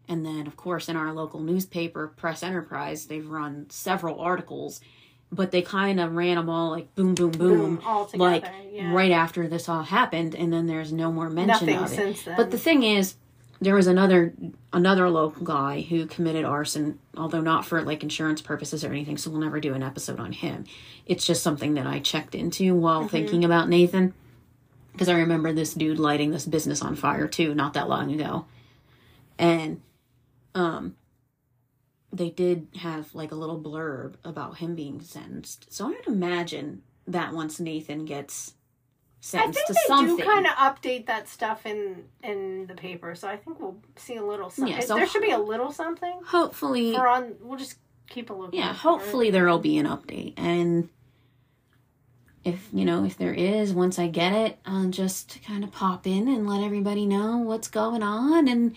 And 0.10 0.26
then, 0.26 0.48
of 0.48 0.58
course, 0.58 0.90
in 0.90 0.98
our 0.98 1.14
local 1.14 1.40
newspaper, 1.40 2.08
Press 2.08 2.44
Enterprise, 2.44 3.06
they've 3.06 3.28
run 3.28 3.68
several 3.70 4.20
articles, 4.20 4.82
but 5.32 5.52
they 5.52 5.62
kind 5.62 6.00
of 6.00 6.14
ran 6.16 6.36
them 6.36 6.50
all 6.50 6.72
like 6.72 6.94
boom, 6.94 7.16
boom, 7.16 7.32
boom, 7.32 7.82
all 7.86 8.06
together. 8.06 8.30
like 8.30 8.46
yeah. 8.72 8.94
right 8.94 9.12
after 9.12 9.48
this 9.48 9.70
all 9.70 9.84
happened, 9.84 10.36
and 10.36 10.52
then 10.52 10.68
there's 10.68 10.92
no 10.92 11.12
more 11.12 11.30
mention 11.30 11.68
Nothing 11.68 11.78
of 11.78 12.28
it. 12.28 12.36
But 12.36 12.52
the 12.52 12.58
thing 12.58 12.84
is, 12.84 13.16
there 13.64 13.76
was 13.76 13.88
another 13.88 14.34
another 14.72 15.10
local 15.10 15.44
guy 15.44 15.82
who 15.82 16.06
committed 16.06 16.46
arson, 16.46 17.00
although 17.18 17.42
not 17.42 17.66
for 17.66 17.82
like 17.82 18.04
insurance 18.04 18.42
purposes 18.42 18.84
or 18.84 18.90
anything. 18.90 19.18
So 19.18 19.32
we'll 19.32 19.40
never 19.42 19.60
do 19.60 19.74
an 19.74 19.84
episode 19.84 20.20
on 20.20 20.32
him. 20.34 20.66
It's 21.06 21.26
just 21.26 21.42
something 21.44 21.74
that 21.76 21.88
I 21.88 22.00
checked 22.00 22.36
into 22.36 22.76
while 22.76 23.02
Mm-hmm. 23.02 23.10
thinking 23.10 23.46
about 23.46 23.70
Nathan, 23.70 24.14
because 24.92 25.10
I 25.10 25.14
remember 25.20 25.54
this 25.54 25.74
dude 25.74 26.00
lighting 26.00 26.32
this 26.32 26.46
business 26.46 26.82
on 26.82 26.96
fire 26.96 27.28
too, 27.28 27.56
not 27.56 27.74
that 27.74 27.90
long 27.90 28.14
ago, 28.14 28.46
and 29.40 29.82
um. 30.54 30.96
They 32.16 32.30
did 32.30 32.68
have 32.80 33.16
like 33.16 33.32
a 33.32 33.36
little 33.36 33.60
blurb 33.60 34.14
about 34.24 34.58
him 34.60 34.76
being 34.76 35.02
sentenced. 35.02 35.74
So 35.74 35.86
I 35.88 35.90
would 35.90 36.06
imagine 36.06 36.84
that 37.08 37.34
once 37.34 37.60
Nathan 37.60 38.06
gets 38.06 38.54
sentence 39.26 39.56
think 39.56 39.68
to 39.68 39.74
they 39.74 39.80
something. 39.88 40.18
do 40.18 40.24
kind 40.24 40.46
of 40.46 40.52
update 40.54 41.06
that 41.08 41.30
stuff 41.30 41.66
in 41.66 42.04
in 42.22 42.68
the 42.68 42.76
paper, 42.76 43.16
so 43.16 43.28
I 43.28 43.38
think 43.38 43.60
we'll 43.60 43.78
see 43.96 44.16
a 44.18 44.24
little 44.26 44.50
something. 44.50 44.74
Yeah, 44.74 44.82
so- 44.82 44.96
there 44.96 45.08
should 45.08 45.22
be 45.22 45.32
a 45.32 45.40
little 45.40 45.72
something. 45.72 46.20
hopefully, 46.26 46.94
We're 46.94 47.08
on. 47.08 47.36
We'll 47.42 47.58
just 47.58 47.78
keep 48.10 48.30
a 48.30 48.34
look. 48.34 48.54
yeah, 48.54 48.70
out 48.70 48.76
for 48.76 48.76
it. 48.76 48.78
hopefully 48.80 49.32
there'll 49.32 49.60
be 49.60 49.78
an 49.78 49.86
update. 49.88 50.34
And 50.38 50.90
if, 52.44 52.68
you 52.74 52.84
know, 52.84 53.06
if 53.06 53.18
there 53.18 53.34
is, 53.34 53.72
once 53.74 53.98
I 53.98 54.08
get 54.10 54.34
it, 54.34 54.60
I'll 54.66 54.90
just 54.90 55.42
kind 55.48 55.64
of 55.64 55.72
pop 55.72 56.06
in 56.06 56.28
and 56.28 56.46
let 56.48 56.62
everybody 56.62 57.06
know 57.06 57.38
what's 57.38 57.70
going 57.70 58.04
on 58.04 58.48
and 58.50 58.76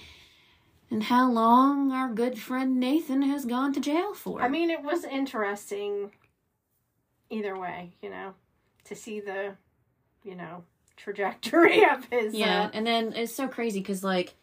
and 0.89 1.03
how 1.03 1.29
long 1.29 1.91
our 1.91 2.09
good 2.09 2.39
friend 2.39 2.79
Nathan 2.79 3.23
has 3.23 3.45
gone 3.45 3.73
to 3.73 3.81
jail 3.81 4.15
for. 4.15 4.41
I 4.41 4.49
mean, 4.49 4.71
it 4.71 4.83
was 4.85 5.03
interesting. 5.03 6.13
Either 7.29 7.59
way, 7.59 7.95
you 8.01 8.09
know, 8.09 8.35
to 8.85 8.95
see 8.95 9.19
the, 9.19 9.57
you 10.27 10.35
know, 10.35 10.65
trajectory 10.97 11.85
of 11.91 12.05
his. 12.11 12.35
yeah, 12.35 12.65
uh, 12.65 12.71
and 12.75 12.87
then 12.87 13.13
it's 13.15 13.35
so 13.35 13.49
crazy 13.49 13.81
because, 13.81 14.03
like, 14.05 14.35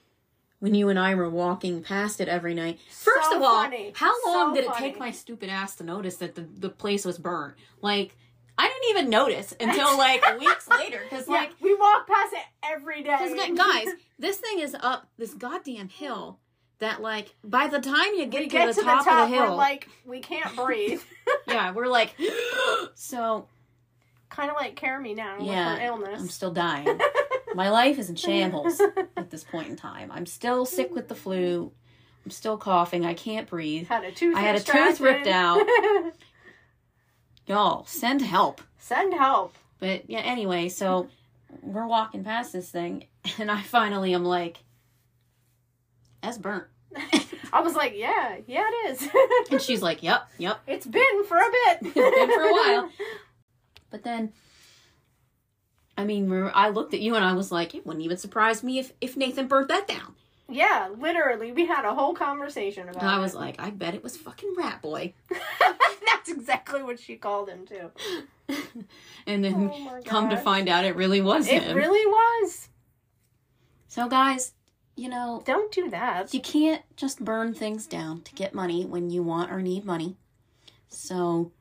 when 0.59 0.73
you 0.73 0.87
and 0.89 0.97
I 0.97 1.13
were 1.15 1.29
walking 1.29 1.83
past 1.83 2.21
it 2.21 2.29
every 2.29 2.53
night, 2.53 2.79
first 2.89 3.29
So 3.29 3.35
of 3.37 3.43
all, 3.43 3.63
funny. 3.63 3.91
how 3.95 4.13
long 4.25 4.51
So 4.51 4.55
did 4.55 4.63
it 4.65 4.71
funny. 4.73 4.91
take 4.91 4.99
my 4.99 5.11
stupid 5.11 5.49
ass 5.49 5.75
to 5.75 5.83
notice 5.83 6.15
that 6.17 6.35
the, 6.35 6.41
the 6.57 6.69
place 6.69 7.03
was 7.03 7.17
burnt? 7.17 7.55
Like, 7.81 8.15
I 8.57 8.67
didn't 8.69 8.89
even 8.97 9.09
notice 9.09 9.53
until 9.59 9.97
like 9.97 10.23
weeks 10.39 10.69
later 10.69 11.01
because, 11.03 11.27
yeah, 11.27 11.33
like, 11.35 11.51
we 11.59 11.75
walk 11.75 12.07
past 12.07 12.33
it 12.33 12.45
every 12.63 13.03
day. 13.03 13.17
Because 13.29 13.57
guys, 13.57 13.87
this 14.19 14.37
thing 14.37 14.59
is 14.59 14.75
up 14.79 15.07
this 15.17 15.33
goddamn 15.33 15.89
hill 15.89 16.39
that 16.79 17.01
like 17.01 17.33
by 17.43 17.67
the 17.67 17.79
time 17.79 18.13
you 18.15 18.25
get, 18.25 18.39
to, 18.41 18.45
get 18.47 18.67
the, 18.67 18.73
to 18.73 18.81
the 18.81 18.85
top 18.85 19.07
of 19.07 19.29
the 19.29 19.35
hill, 19.35 19.49
we're 19.51 19.55
like 19.55 19.89
we 20.05 20.19
can't 20.19 20.55
breathe. 20.55 21.01
yeah, 21.47 21.71
we're 21.71 21.87
like, 21.87 22.13
so 22.93 23.47
kind 24.33 24.49
of 24.49 24.55
like 24.55 24.75
Carime 24.75 25.15
now 25.15 25.37
Yeah, 25.39 25.71
with 25.71 25.79
her 25.79 25.85
illness. 25.85 26.21
I'm 26.21 26.29
still 26.29 26.51
dying. 26.51 26.99
My 27.55 27.69
life 27.69 27.99
is 27.99 28.09
in 28.09 28.15
shambles 28.15 28.81
at 29.15 29.29
this 29.29 29.43
point 29.43 29.69
in 29.69 29.75
time. 29.75 30.11
I'm 30.11 30.25
still 30.25 30.65
sick 30.65 30.93
with 30.93 31.07
the 31.07 31.15
flu. 31.15 31.71
I'm 32.25 32.31
still 32.31 32.57
coughing. 32.57 33.05
I 33.05 33.13
can't 33.13 33.47
breathe. 33.47 33.87
had 33.87 34.03
a 34.03 34.11
tooth. 34.11 34.35
I 34.35 34.41
had 34.41 34.55
a 34.55 34.59
tooth 34.59 34.99
ripped 34.99 35.27
out. 35.27 35.61
Y'all, 37.47 37.85
send 37.85 38.21
help. 38.21 38.61
Send 38.79 39.13
help. 39.13 39.55
But 39.79 40.09
yeah, 40.09 40.21
anyway, 40.21 40.69
so 40.69 41.09
we're 41.61 41.87
walking 41.87 42.23
past 42.23 42.53
this 42.53 42.69
thing, 42.69 43.05
and 43.37 43.51
I 43.51 43.61
finally 43.61 44.13
am 44.13 44.25
like, 44.25 44.63
that's 46.21 46.37
burnt. 46.37 46.65
I 47.51 47.61
was 47.61 47.75
like, 47.75 47.93
yeah, 47.95 48.37
yeah, 48.47 48.63
it 48.65 48.91
is. 48.91 49.09
And 49.51 49.61
she's 49.61 49.81
like, 49.81 50.01
yep, 50.01 50.27
yep. 50.37 50.59
it's 50.65 50.87
been 50.87 51.23
for 51.25 51.37
a 51.37 51.51
bit. 51.51 51.77
It's 51.81 51.93
been 51.93 52.31
for 52.31 52.41
a 52.41 52.51
while. 52.51 52.89
But 53.93 54.01
then, 54.03 54.33
I 55.95 56.03
mean, 56.03 56.49
I 56.55 56.69
looked 56.69 56.95
at 56.95 56.99
you 56.99 57.13
and 57.13 57.23
I 57.23 57.33
was 57.33 57.51
like, 57.51 57.75
it 57.75 57.85
wouldn't 57.85 58.03
even 58.03 58.17
surprise 58.17 58.63
me 58.63 58.79
if, 58.79 58.91
if 59.01 59.15
Nathan 59.15 59.47
burnt 59.47 59.67
that 59.67 59.87
down. 59.87 60.15
Yeah, 60.49 60.89
literally, 60.97 61.51
we 61.51 61.67
had 61.67 61.85
a 61.85 61.93
whole 61.93 62.15
conversation 62.15 62.89
about 62.89 63.03
I 63.03 63.17
it. 63.17 63.21
was 63.21 63.35
like, 63.35 63.61
I 63.61 63.69
bet 63.69 63.93
it 63.93 64.01
was 64.01 64.17
fucking 64.17 64.55
Rat 64.57 64.81
Boy. 64.81 65.13
That's 66.07 66.31
exactly 66.31 66.81
what 66.81 66.99
she 66.99 67.17
called 67.17 67.49
him 67.49 67.67
too. 67.67 67.91
And 69.27 69.43
then 69.43 69.69
Oh 69.71 69.99
come 70.03 70.31
to 70.31 70.37
find 70.37 70.67
out 70.67 70.85
it 70.85 70.95
really 70.95 71.21
was 71.21 71.47
It 71.47 71.61
him. 71.61 71.77
really 71.77 72.05
was. 72.07 72.69
so, 73.87 74.07
guys, 74.09 74.53
you 74.95 75.07
know, 75.07 75.43
Don't 75.45 75.71
do 75.71 75.87
that. 75.91 76.33
you 76.33 76.41
can't 76.41 76.81
just 76.97 77.23
burn 77.23 77.53
things 77.53 77.85
down 77.85 78.21
to 78.23 78.33
get 78.33 78.55
money 78.55 78.85
when 78.85 79.11
you 79.11 79.21
want 79.21 79.51
or 79.51 79.61
need 79.61 79.85
money. 79.85 80.17
So, 80.89 81.51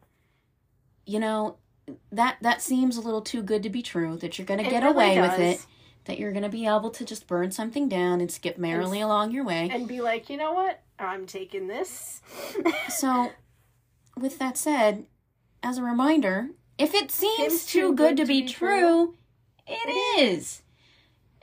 you 1.06 1.18
know, 1.20 1.56
that 2.10 2.36
that 2.40 2.62
seems 2.62 2.96
a 2.96 3.00
little 3.00 3.22
too 3.22 3.42
good 3.42 3.62
to 3.62 3.70
be 3.70 3.82
true 3.82 4.16
that 4.18 4.38
you're 4.38 4.46
going 4.46 4.62
to 4.62 4.70
get 4.70 4.82
really 4.82 5.16
away 5.16 5.20
with 5.20 5.38
it. 5.38 5.66
That 6.06 6.18
you're 6.18 6.32
going 6.32 6.42
to 6.42 6.48
be 6.48 6.66
able 6.66 6.90
to 6.90 7.04
just 7.04 7.28
burn 7.28 7.52
something 7.52 7.88
down 7.88 8.20
and 8.20 8.30
skip 8.30 8.58
merrily 8.58 9.00
along 9.00 9.30
your 9.30 9.44
way. 9.44 9.70
And 9.72 9.86
be 9.86 10.00
like, 10.00 10.28
you 10.28 10.36
know 10.36 10.52
what? 10.52 10.82
I'm 10.98 11.26
taking 11.26 11.68
this. 11.68 12.20
So, 12.88 13.30
with 14.18 14.38
that 14.38 14.58
said, 14.58 15.06
as 15.62 15.78
a 15.78 15.82
reminder, 15.82 16.48
if 16.76 16.94
it 16.94 17.10
seems 17.10 17.64
too, 17.64 17.94
good, 17.94 18.16
to 18.16 18.26
be, 18.26 18.46
true, 18.46 19.14
it 19.66 20.18
is. 20.20 20.62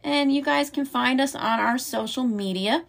And 0.03 0.33
you 0.33 0.41
guys 0.41 0.69
can 0.69 0.85
find 0.85 1.19
us 1.19 1.35
on 1.35 1.59
our 1.59 1.77
social 1.77 2.23
media. 2.23 2.85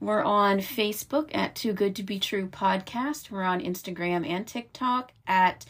We're 0.00 0.22
on 0.22 0.58
Facebook 0.58 1.34
at 1.34 1.54
Too 1.54 1.72
Good 1.72 1.96
to 1.96 2.02
Be 2.02 2.18
True 2.18 2.48
Podcast. 2.48 3.30
We're 3.30 3.42
on 3.42 3.60
Instagram 3.60 4.28
and 4.28 4.46
TikTok 4.46 5.12
at 5.26 5.64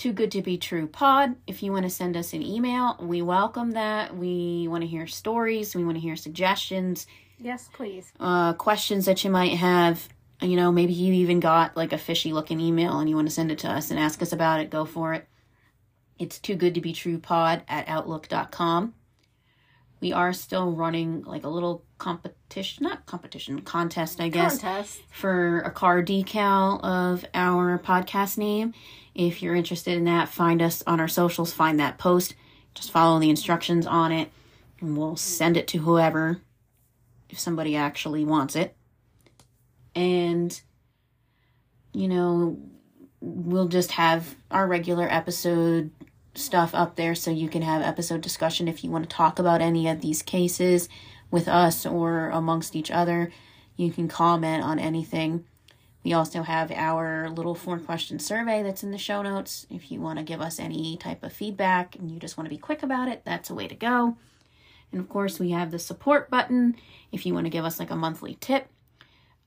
Too 0.00 0.14
Good 0.14 0.30
to 0.30 0.40
Be 0.40 0.56
True 0.56 0.86
Pod. 0.86 1.36
If 1.46 1.62
you 1.62 1.72
want 1.72 1.82
to 1.82 1.90
send 1.90 2.16
us 2.16 2.32
an 2.32 2.42
email, 2.42 2.96
we 3.00 3.20
welcome 3.20 3.72
that. 3.72 4.16
We 4.16 4.66
want 4.66 4.80
to 4.80 4.86
hear 4.86 5.06
stories, 5.06 5.76
we 5.76 5.84
want 5.84 5.96
to 5.98 6.00
hear 6.00 6.16
suggestions 6.16 7.06
yes, 7.38 7.68
please. 7.70 8.10
uh, 8.18 8.54
questions 8.54 9.04
that 9.04 9.22
you 9.24 9.30
might 9.30 9.58
have. 9.58 10.08
You 10.40 10.56
know, 10.56 10.72
maybe 10.72 10.94
you 10.94 11.12
even 11.12 11.38
got 11.38 11.76
like 11.76 11.92
a 11.92 11.98
fishy 11.98 12.32
looking 12.32 12.60
email 12.60 12.98
and 12.98 13.10
you 13.10 13.14
want 13.14 13.28
to 13.28 13.34
send 13.34 13.52
it 13.52 13.58
to 13.58 13.68
us 13.68 13.90
and 13.90 14.00
ask 14.00 14.22
us 14.22 14.32
about 14.32 14.60
it, 14.60 14.70
go 14.70 14.86
for 14.86 15.12
it. 15.12 15.28
It's 16.18 16.38
too 16.38 16.54
good 16.54 16.76
to 16.76 16.80
be 16.80 16.94
true 16.94 17.18
pod 17.18 17.62
at 17.68 17.86
outlook.com. 17.86 18.94
We 20.00 20.14
are 20.14 20.32
still 20.32 20.72
running 20.72 21.24
like 21.24 21.44
a 21.44 21.48
little 21.50 21.84
competition, 21.98 22.84
not 22.84 23.04
competition, 23.04 23.60
contest, 23.60 24.18
I 24.18 24.30
guess, 24.30 24.60
Contest. 24.60 25.02
for 25.10 25.58
a 25.60 25.70
car 25.70 26.02
decal 26.02 26.82
of 26.82 27.26
our 27.34 27.78
podcast 27.78 28.38
name. 28.38 28.72
If 29.14 29.42
you're 29.42 29.54
interested 29.54 29.96
in 29.96 30.04
that, 30.04 30.28
find 30.28 30.62
us 30.62 30.82
on 30.86 31.00
our 31.00 31.08
socials, 31.08 31.52
find 31.52 31.78
that 31.80 31.98
post, 31.98 32.34
just 32.74 32.90
follow 32.90 33.18
the 33.18 33.30
instructions 33.30 33.86
on 33.86 34.12
it, 34.12 34.30
and 34.80 34.96
we'll 34.96 35.16
send 35.16 35.56
it 35.56 35.68
to 35.68 35.78
whoever 35.78 36.40
if 37.28 37.38
somebody 37.38 37.76
actually 37.76 38.24
wants 38.24 38.56
it. 38.56 38.76
And, 39.94 40.60
you 41.92 42.08
know, 42.08 42.58
we'll 43.20 43.68
just 43.68 43.92
have 43.92 44.36
our 44.50 44.66
regular 44.66 45.08
episode 45.10 45.90
stuff 46.34 46.74
up 46.74 46.96
there 46.96 47.14
so 47.14 47.30
you 47.30 47.48
can 47.48 47.62
have 47.62 47.82
episode 47.82 48.20
discussion 48.20 48.68
if 48.68 48.84
you 48.84 48.90
want 48.90 49.08
to 49.08 49.14
talk 49.14 49.38
about 49.38 49.60
any 49.60 49.88
of 49.88 50.00
these 50.00 50.22
cases 50.22 50.88
with 51.30 51.48
us 51.48 51.84
or 51.84 52.30
amongst 52.30 52.76
each 52.76 52.90
other. 52.90 53.30
You 53.76 53.90
can 53.90 54.08
comment 54.08 54.62
on 54.62 54.78
anything. 54.78 55.44
We 56.02 56.12
also 56.14 56.42
have 56.42 56.70
our 56.70 57.28
little 57.28 57.54
four 57.54 57.78
question 57.78 58.18
survey 58.18 58.62
that's 58.62 58.82
in 58.82 58.90
the 58.90 58.98
show 58.98 59.22
notes. 59.22 59.66
If 59.68 59.92
you 59.92 60.00
want 60.00 60.18
to 60.18 60.24
give 60.24 60.40
us 60.40 60.58
any 60.58 60.96
type 60.96 61.22
of 61.22 61.32
feedback 61.32 61.94
and 61.96 62.10
you 62.10 62.18
just 62.18 62.38
want 62.38 62.46
to 62.46 62.54
be 62.54 62.58
quick 62.58 62.82
about 62.82 63.08
it, 63.08 63.22
that's 63.24 63.50
a 63.50 63.54
way 63.54 63.68
to 63.68 63.74
go. 63.74 64.16
And 64.92 65.00
of 65.00 65.08
course, 65.08 65.38
we 65.38 65.50
have 65.50 65.70
the 65.70 65.78
support 65.78 66.30
button 66.30 66.76
if 67.12 67.26
you 67.26 67.34
want 67.34 67.46
to 67.46 67.50
give 67.50 67.64
us 67.64 67.78
like 67.78 67.90
a 67.90 67.96
monthly 67.96 68.36
tip. 68.40 68.68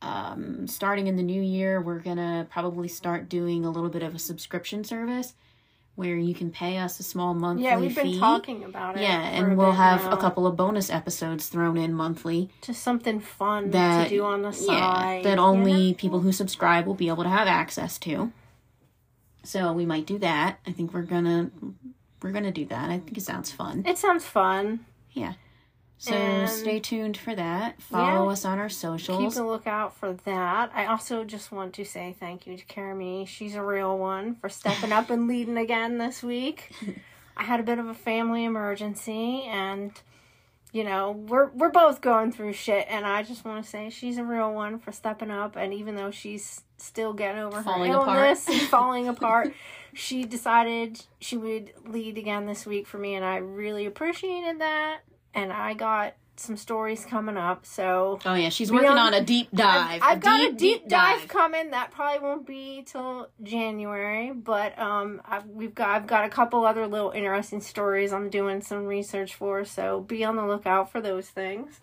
Um, 0.02 0.68
starting 0.68 1.08
in 1.08 1.16
the 1.16 1.24
new 1.24 1.42
year, 1.42 1.82
we're 1.82 2.00
gonna 2.00 2.46
probably 2.50 2.88
start 2.88 3.30
doing 3.30 3.66
a 3.66 3.72
little 3.72 3.90
bit 3.90 4.04
of 4.04 4.14
a 4.14 4.20
subscription 4.20 4.84
service 4.84 5.34
where 5.96 6.18
you 6.18 6.34
can 6.34 6.50
pay 6.50 6.78
us 6.78 7.00
a 7.00 7.04
small 7.04 7.34
monthly 7.34 7.64
fee. 7.64 7.70
Yeah, 7.70 7.78
we've 7.78 7.96
been 7.96 8.14
fee. 8.14 8.20
talking 8.20 8.64
about 8.64 8.98
it. 8.98 9.04
Yeah, 9.04 9.22
and 9.22 9.58
we'll 9.58 9.74
have 9.74 10.04
now. 10.06 10.12
a 10.12 10.18
couple 10.18 10.48
of 10.48 10.56
bonus 10.58 10.90
episodes 10.90 11.48
thrown 11.48 11.78
in 11.78 11.94
monthly 11.94 12.50
Just 12.62 12.82
something 12.82 13.20
fun 13.20 13.70
that 13.72 14.06
to 14.06 14.10
do 14.10 14.24
on 14.26 14.42
the 14.42 14.52
side. 14.52 15.18
yeah, 15.18 15.22
that 15.24 15.40
only 15.40 15.92
know? 15.92 15.98
people 15.98 16.20
who 16.22 16.32
subscribe 16.32 16.88
will 16.88 16.96
be 16.96 17.10
able 17.10 17.24
to 17.24 17.30
have 17.30 17.48
access 17.48 18.00
to. 18.00 18.32
So 19.44 19.72
we 19.74 19.86
might 19.86 20.06
do 20.06 20.18
that. 20.20 20.60
I 20.66 20.72
think 20.72 20.94
we're 20.94 21.04
gonna 21.04 21.52
we're 22.22 22.32
gonna 22.32 22.52
do 22.52 22.66
that. 22.66 22.90
I 22.90 23.00
think 23.00 23.18
it 23.18 23.22
sounds 23.22 23.52
fun. 23.52 23.84
It 23.86 23.98
sounds 23.98 24.26
fun. 24.26 24.86
So 25.98 26.14
And- 26.14 26.50
stay 26.50 26.80
tuned 26.80 27.16
for 27.18 27.34
that. 27.36 27.82
Follow 27.82 28.26
Yeah. 28.26 28.32
us 28.34 28.44
on 28.44 28.60
our 28.60 28.68
socials. 28.70 29.36
Keep 29.36 29.42
a 29.42 29.46
lookout 29.48 29.96
for 29.96 30.14
that. 30.26 30.72
I 30.76 30.86
also 30.86 31.24
just 31.24 31.52
want 31.52 31.74
to 31.76 31.86
say 31.86 32.16
thank 32.20 32.46
you 32.46 32.58
to 32.58 32.66
Carime. 32.66 33.26
She's 33.28 33.56
a 33.56 33.64
real 33.64 33.98
one 33.98 34.36
for 34.36 34.50
stepping 34.50 34.92
up 34.92 35.10
and 35.10 35.28
leading 35.28 35.58
again 35.58 35.98
this 36.00 36.22
week. 36.22 36.72
I 37.38 37.44
had 37.44 37.60
a 37.60 37.64
bit 37.64 37.80
of 37.80 37.88
a 37.88 37.94
family 37.94 38.44
emergency 38.44 39.44
and 39.44 39.92
you 40.74 40.84
know, 40.84 41.12
we're 41.12 41.50
we're 41.52 41.70
both 41.70 42.02
going 42.02 42.32
through 42.32 42.52
shit 42.54 42.88
and 42.90 43.06
I 43.06 43.22
just 43.22 43.46
want 43.46 43.64
to 43.64 43.70
say 43.70 43.92
she's 43.92 44.18
a 44.18 44.24
real 44.24 44.52
one 44.52 44.80
for 44.80 44.92
stepping 44.92 45.30
up 45.30 45.56
and 45.56 45.72
even 45.72 45.96
though 45.96 46.10
she's 46.10 46.64
still 46.78 47.14
getting 47.14 47.42
over 47.44 47.62
Falling 47.62 47.92
her 47.92 48.00
apart. 48.00 48.18
illness 48.18 48.50
and 48.50 48.62
falling 48.70 49.08
apart, 49.08 49.54
she 49.94 50.26
decided 50.26 51.06
she 51.20 51.38
would 51.38 51.74
lead 51.86 52.18
again 52.18 52.48
this 52.48 52.66
week 52.66 52.88
for 52.88 52.98
me 52.98 53.14
and 53.14 53.24
I 53.24 53.38
really 53.38 53.86
appreciated 53.86 54.60
that 54.62 55.02
and 55.34 55.52
I 55.52 55.74
got 55.74 56.14
some 56.36 56.58
stories 56.58 57.06
coming 57.06 57.38
up. 57.38 57.64
So 57.66 58.20
Oh 58.26 58.34
yeah, 58.34 58.50
she's 58.50 58.72
working 58.72 58.88
don't- 58.90 58.98
on 58.98 59.14
a 59.14 59.24
deep 59.24 59.50
dive. 59.54 60.02
I've, 60.02 60.14
I've 60.18 60.20
got 60.20 60.40
a 60.42 60.50
deep, 60.50 60.58
deep 60.82 60.88
dive, 60.90 61.28
coming. 61.28 61.70
That 61.72 61.92
probably 61.92 62.20
won't 62.28 62.48
be 62.48 62.84
till 62.88 63.30
January, 63.44 64.32
but 64.32 64.78
um, 64.80 65.22
I've, 65.26 65.46
we've 65.46 65.76
got 65.76 65.90
I've 65.90 66.08
got 66.08 66.26
a 66.26 66.30
couple 66.30 66.66
other 66.66 66.88
little 66.88 67.12
interesting 67.12 67.62
stories 67.62 68.12
I'm 68.12 68.30
doing 68.32 68.62
some 68.62 68.86
research 68.86 69.36
for. 69.36 69.64
So 69.64 70.02
be 70.02 70.24
on 70.24 70.36
the 70.36 70.46
lookout 70.46 70.92
for 70.92 71.02
those 71.02 71.30
things. 71.30 71.80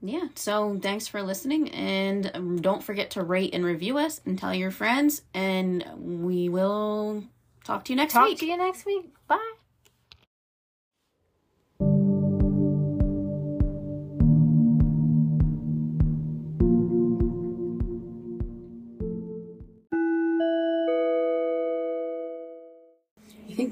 Yeah. 0.00 0.28
So 0.36 0.78
thanks 0.80 1.06
for 1.08 1.22
listening, 1.22 1.68
and 1.70 2.30
um, 2.32 2.60
don't 2.62 2.82
forget 2.82 3.10
to 3.10 3.22
rate 3.22 3.52
and 3.52 3.64
review 3.64 3.98
us, 3.98 4.20
and 4.24 4.38
tell 4.38 4.54
your 4.54 4.70
friends, 4.70 5.22
and 5.34 5.84
we 5.98 6.48
will 6.48 7.24
talk 7.64 7.84
to 7.86 7.92
you 7.92 7.96
next 7.96 8.14
Talk 8.14 8.28
week. 8.28 8.38
to 8.38 8.46
you 8.46 8.56
next 8.56 8.86
week. 8.86 9.12
Bye. 9.26 9.57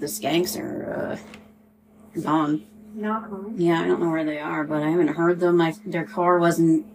The 0.07 0.13
skanks 0.13 0.59
are 0.61 1.19
uh, 2.17 2.21
gone. 2.21 2.65
Not 2.95 3.25
home. 3.25 3.55
Yeah, 3.59 3.81
I 3.81 3.87
don't 3.87 4.01
know 4.01 4.09
where 4.09 4.25
they 4.25 4.39
are, 4.39 4.65
but 4.65 4.83
I 4.83 4.91
haven't 4.91 5.09
heard 5.09 5.41
them. 5.41 5.57
My 5.57 5.75
their 5.85 6.05
car 6.05 6.39
wasn't 6.39 6.87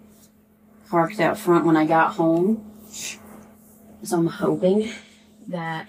parked 0.89 1.19
out 1.19 1.37
front 1.37 1.65
when 1.65 1.75
I 1.75 1.85
got 1.85 2.13
home, 2.13 2.65
so 2.89 4.17
I'm 4.17 4.27
hoping 4.27 4.89
that 5.47 5.87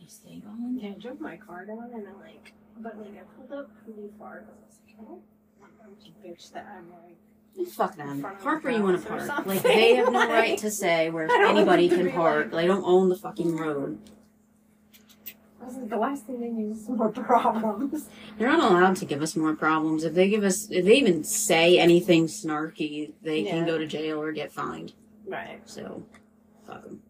they 0.00 0.06
stay 0.06 0.40
gone. 0.40 0.78
Yeah, 0.80 0.90
I 0.90 0.92
drove 0.94 1.20
my 1.20 1.36
car 1.36 1.66
down 1.66 1.90
and 1.94 2.08
I 2.08 2.12
like, 2.22 2.52
but 2.78 2.98
like 2.98 3.14
I 3.14 3.24
pulled 3.36 3.52
up 3.52 3.70
pretty 3.84 4.08
far. 4.18 4.44
I 4.48 4.50
was 4.64 4.80
like, 4.98 5.20
I 5.62 5.86
want 5.86 6.00
to 6.04 6.10
bitch 6.26 6.52
that 6.52 6.66
I'm 6.76 6.90
like. 6.90 7.68
Fuck 7.70 7.96
them. 7.96 8.24
Park 8.40 8.62
where 8.62 8.72
you 8.72 8.82
want 8.82 9.00
to 9.00 9.06
park. 9.06 9.46
Like 9.46 9.62
they 9.62 9.96
have 9.96 10.12
no 10.12 10.28
right 10.28 10.56
to 10.58 10.70
say 10.70 11.10
where 11.10 11.28
I 11.28 11.50
anybody 11.50 11.88
can 11.88 12.10
park. 12.12 12.52
They 12.52 12.66
don't 12.66 12.84
own 12.84 13.08
the 13.08 13.16
fucking 13.16 13.56
road. 13.56 13.98
I 15.68 15.70
was 15.70 15.76
like, 15.80 15.90
the 15.90 15.98
last 15.98 16.24
thing 16.26 16.40
they 16.40 16.48
need 16.48 16.70
is 16.72 16.88
more 16.88 17.08
problems. 17.12 18.08
They're 18.38 18.48
not 18.48 18.70
allowed 18.72 18.96
to 18.96 19.04
give 19.04 19.20
us 19.20 19.36
more 19.36 19.54
problems. 19.54 20.02
If 20.02 20.14
they 20.14 20.30
give 20.30 20.42
us, 20.42 20.70
if 20.70 20.86
they 20.86 20.94
even 20.96 21.24
say 21.24 21.78
anything 21.78 22.26
snarky, 22.26 23.12
they 23.22 23.40
Yeah. 23.40 23.50
can 23.50 23.66
go 23.66 23.76
to 23.76 23.86
jail 23.86 24.18
or 24.22 24.32
get 24.32 24.50
fined. 24.50 24.94
Right. 25.26 25.60
So, 25.66 26.04
fuck 26.66 26.84
them. 26.84 27.02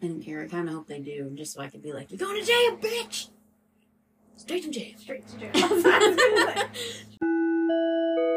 I 0.00 0.06
don't 0.06 0.22
care. 0.22 0.42
I 0.42 0.46
kind 0.46 0.68
of 0.68 0.74
hope 0.76 0.86
they 0.86 1.00
do, 1.00 1.32
just 1.34 1.54
so 1.54 1.60
I 1.60 1.66
could 1.68 1.82
be 1.82 1.92
like, 1.92 2.12
"You're 2.12 2.18
going 2.18 2.40
to 2.40 2.46
jail, 2.46 2.76
bitch! 2.76 3.30
Straight 4.36 4.62
to 4.62 4.70
jail." 4.70 4.92
Straight 4.96 5.24
to 5.26 5.38
jail. 5.38 5.52